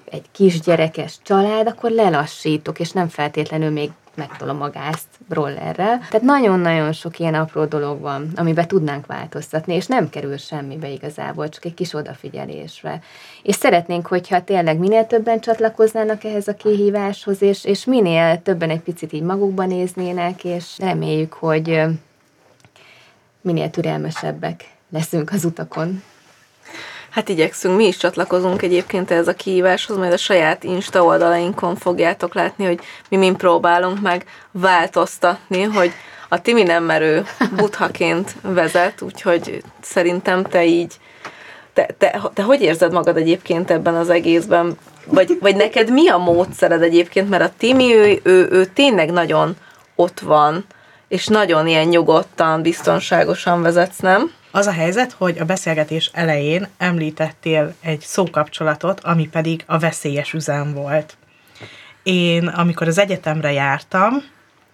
[0.09, 5.97] egy kisgyerekes család, akkor lelassítok, és nem feltétlenül még megtolom a gázt rollerrel.
[5.97, 11.49] Tehát nagyon-nagyon sok ilyen apró dolog van, amiben tudnánk változtatni, és nem kerül semmibe igazából,
[11.49, 13.01] csak egy kis odafigyelésre.
[13.43, 18.81] És szeretnénk, hogyha tényleg minél többen csatlakoznának ehhez a kihíváshoz, és, és minél többen egy
[18.81, 21.81] picit így magukba néznének, és reméljük, hogy
[23.41, 26.03] minél türelmesebbek leszünk az utakon.
[27.17, 32.33] Hát igyekszünk, mi is csatlakozunk egyébként ez a kihíváshoz, majd a saját Insta oldalainkon fogjátok
[32.33, 35.91] látni, hogy mi mind próbálunk meg változtatni, hogy
[36.29, 40.93] a Timi nem merő buthaként vezet, úgyhogy szerintem te így,
[41.73, 44.77] te, te, te hogy érzed magad egyébként ebben az egészben?
[45.05, 47.29] Vagy, vagy neked mi a módszered egyébként?
[47.29, 49.55] Mert a Timi, ő, ő, ő tényleg nagyon
[49.95, 50.65] ott van,
[51.07, 54.31] és nagyon ilyen nyugodtan, biztonságosan vezetsz, nem?
[54.57, 60.73] Az a helyzet, hogy a beszélgetés elején említettél egy szókapcsolatot, ami pedig a veszélyes üzem
[60.73, 61.17] volt.
[62.03, 64.23] Én, amikor az egyetemre jártam,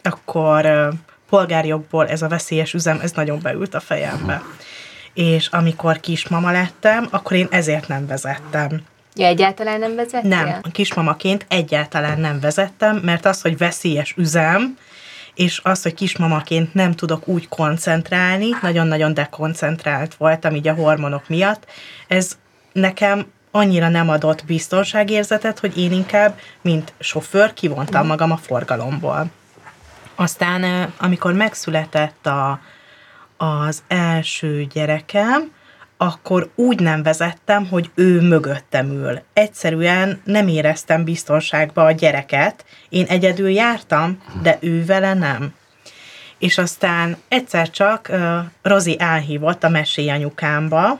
[0.03, 0.89] akkor
[1.29, 4.41] polgárjogból ez a veszélyes üzem, ez nagyon beült a fejembe.
[5.13, 8.81] És amikor kismama lettem, akkor én ezért nem vezettem.
[9.15, 10.29] Ja, egyáltalán nem vezettél?
[10.29, 14.77] Nem, kismamaként egyáltalán nem vezettem, mert az, hogy veszélyes üzem,
[15.35, 21.65] és az, hogy kismamaként nem tudok úgy koncentrálni, nagyon-nagyon dekoncentrált voltam így a hormonok miatt,
[22.07, 22.37] ez
[22.71, 29.25] nekem annyira nem adott biztonságérzetet, hogy én inkább, mint sofőr, kivontam magam a forgalomból.
[30.15, 32.59] Aztán, amikor megszületett a,
[33.37, 35.51] az első gyerekem,
[36.03, 39.21] akkor úgy nem vezettem, hogy ő mögöttem ül.
[39.33, 42.65] Egyszerűen nem éreztem biztonságba a gyereket.
[42.89, 45.53] Én egyedül jártam, de ő vele nem.
[46.39, 50.99] És aztán egyszer csak uh, Rozi elhívott a mesélyanyukámba,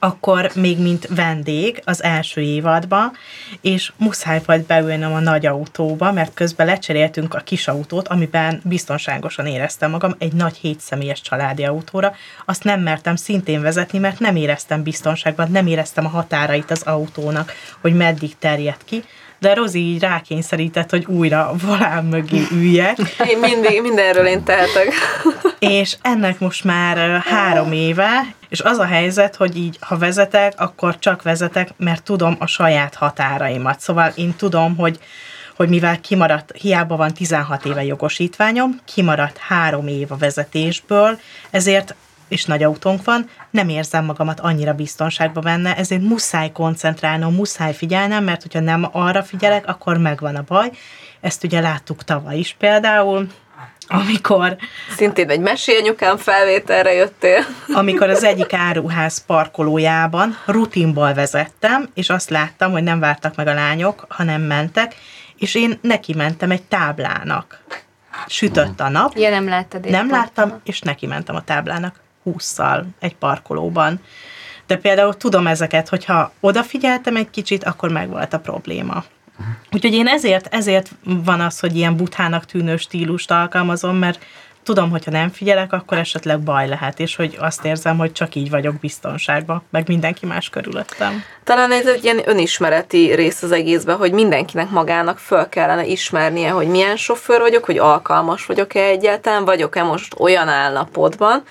[0.00, 3.12] akkor még mint vendég az első évadban,
[3.60, 9.46] és muszáj volt beülnöm a nagy autóba, mert közben lecseréltünk a kis autót, amiben biztonságosan
[9.46, 12.14] éreztem magam, egy nagy hétszemélyes családi autóra.
[12.44, 17.52] Azt nem mertem szintén vezetni, mert nem éreztem biztonságban, nem éreztem a határait az autónak,
[17.80, 19.04] hogy meddig terjed ki
[19.40, 22.98] de Rozi így rákényszerített, hogy újra volán mögé üljek.
[23.26, 24.92] Én mindig, mindenről én tehetek.
[25.58, 30.98] És ennek most már három éve, és az a helyzet, hogy így, ha vezetek, akkor
[30.98, 33.80] csak vezetek, mert tudom a saját határaimat.
[33.80, 34.98] Szóval én tudom, hogy
[35.56, 41.18] hogy mivel kimaradt, hiába van 16 éve jogosítványom, kimaradt három év a vezetésből,
[41.50, 41.94] ezért
[42.28, 48.24] és nagy autónk van, nem érzem magamat annyira biztonságban benne, ezért muszáj koncentrálnom, muszáj figyelnem,
[48.24, 50.70] mert hogyha nem arra figyelek, akkor megvan a baj.
[51.20, 53.26] Ezt ugye láttuk tavaly is például,
[53.90, 54.56] amikor,
[54.96, 57.44] Szintén egy mesélyanyukám felvételre jöttél.
[57.72, 63.54] amikor az egyik áruház parkolójában rutinból vezettem, és azt láttam, hogy nem vártak meg a
[63.54, 64.94] lányok, hanem mentek,
[65.38, 67.60] és én neki mentem egy táblának.
[68.26, 73.16] Sütött a nap, Ja, nem láttad nem láttam, és neki mentem a táblának húszszal egy
[73.16, 74.00] parkolóban.
[74.66, 79.04] De például tudom ezeket, hogyha odafigyeltem egy kicsit, akkor megvolt a probléma.
[79.72, 84.24] Úgyhogy én ezért, ezért van az, hogy ilyen buthának tűnő stílust alkalmazom, mert
[84.62, 88.50] tudom, hogyha nem figyelek, akkor esetleg baj lehet, és hogy azt érzem, hogy csak így
[88.50, 91.22] vagyok biztonságban, meg mindenki más körülöttem.
[91.44, 96.66] Talán ez egy ilyen önismereti rész az egészben, hogy mindenkinek magának föl kellene ismernie, hogy
[96.66, 101.42] milyen sofőr vagyok, hogy alkalmas vagyok-e egyáltalán, vagyok-e most olyan állapotban,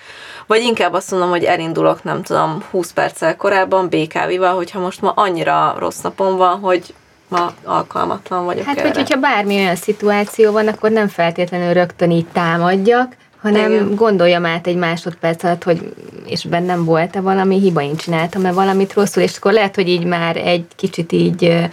[0.46, 5.10] vagy inkább azt mondom, hogy elindulok, nem tudom, 20 perccel korábban BKV-val, hogyha most ma
[5.10, 6.94] annyira rossz napom van, hogy
[7.30, 8.88] ma alkalmatlan vagyok Hát, erre.
[8.88, 13.94] vagy hogyha bármi olyan szituáció van, akkor nem feltétlenül rögtön így támadjak, hanem Igen.
[13.94, 15.92] Gondoljam át egy másodperc alatt, hogy
[16.26, 20.36] és bennem volt-e valami hiba, én csináltam-e valamit rosszul, és akkor lehet, hogy így már
[20.36, 21.68] egy kicsit így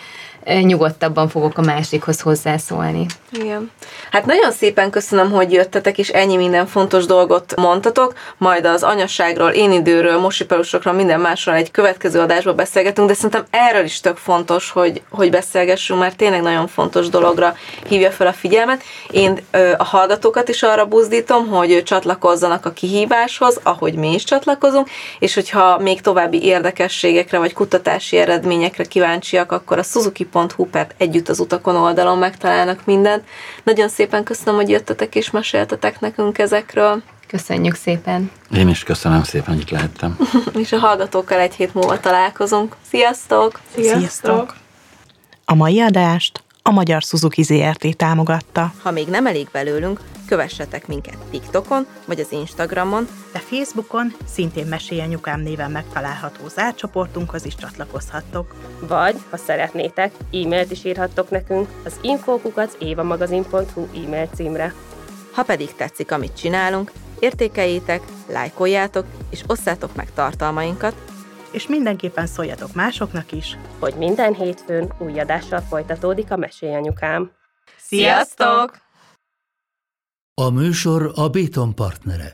[0.62, 3.06] nyugodtabban fogok a másikhoz hozzászólni.
[3.32, 3.72] Igen.
[4.12, 9.50] Hát nagyon szépen köszönöm, hogy jöttetek, és ennyi minden fontos dolgot mondtatok, majd az anyasságról,
[9.50, 14.70] én időről, mosipelusokról, minden másról egy következő adásban beszélgetünk, de szerintem erről is tök fontos,
[14.70, 17.56] hogy, hogy beszélgessünk, mert tényleg nagyon fontos dologra
[17.88, 18.84] hívja fel a figyelmet.
[19.12, 19.39] Én
[19.78, 24.89] a hallgatókat is arra buzdítom, hogy csatlakozzanak a kihíváshoz, ahogy mi is csatlakozunk,
[25.20, 29.84] és hogyha még további érdekességekre vagy kutatási eredményekre kíváncsiak, akkor a
[30.38, 33.23] suzuki.hu per együtt az utakon oldalon megtalálnak mindent.
[33.63, 38.31] Nagyon szépen köszönöm, hogy jöttetek és meséltetek nekünk ezekről, Köszönjük szépen!
[38.55, 40.17] Én is köszönöm szépen, hogy itt lehettem.
[40.63, 42.75] és a hallgatókkal egy hét múlva találkozunk.
[42.89, 43.59] Sziasztok!
[43.75, 44.55] Sziasztok!
[45.45, 51.18] A mai adást a Magyar Suzuki ZRT támogatta, Ha még nem elég belőlünk, kövessetek minket
[51.32, 58.55] TikTokon vagy az Instagramon, de Facebookon szintén Mesélyanyukám néven megtalálható zárcsoportunkhoz is csatlakozhattok.
[58.80, 64.74] Vagy, ha szeretnétek, e-mailt is írhattok nekünk az infókukat évamagazin.hu e-mail címre.
[65.32, 68.01] Ha pedig tetszik, amit csinálunk, értékeljétek,
[68.32, 70.95] lájkoljátok és osszátok meg tartalmainkat,
[71.52, 73.58] És mindenképpen szóljatok másoknak is.
[73.80, 77.32] hogy minden hétfőn új adással folytatódik a Mesélyanyukám.
[77.78, 78.78] Sziasztok!
[80.34, 82.32] A műsor a Béton partnere.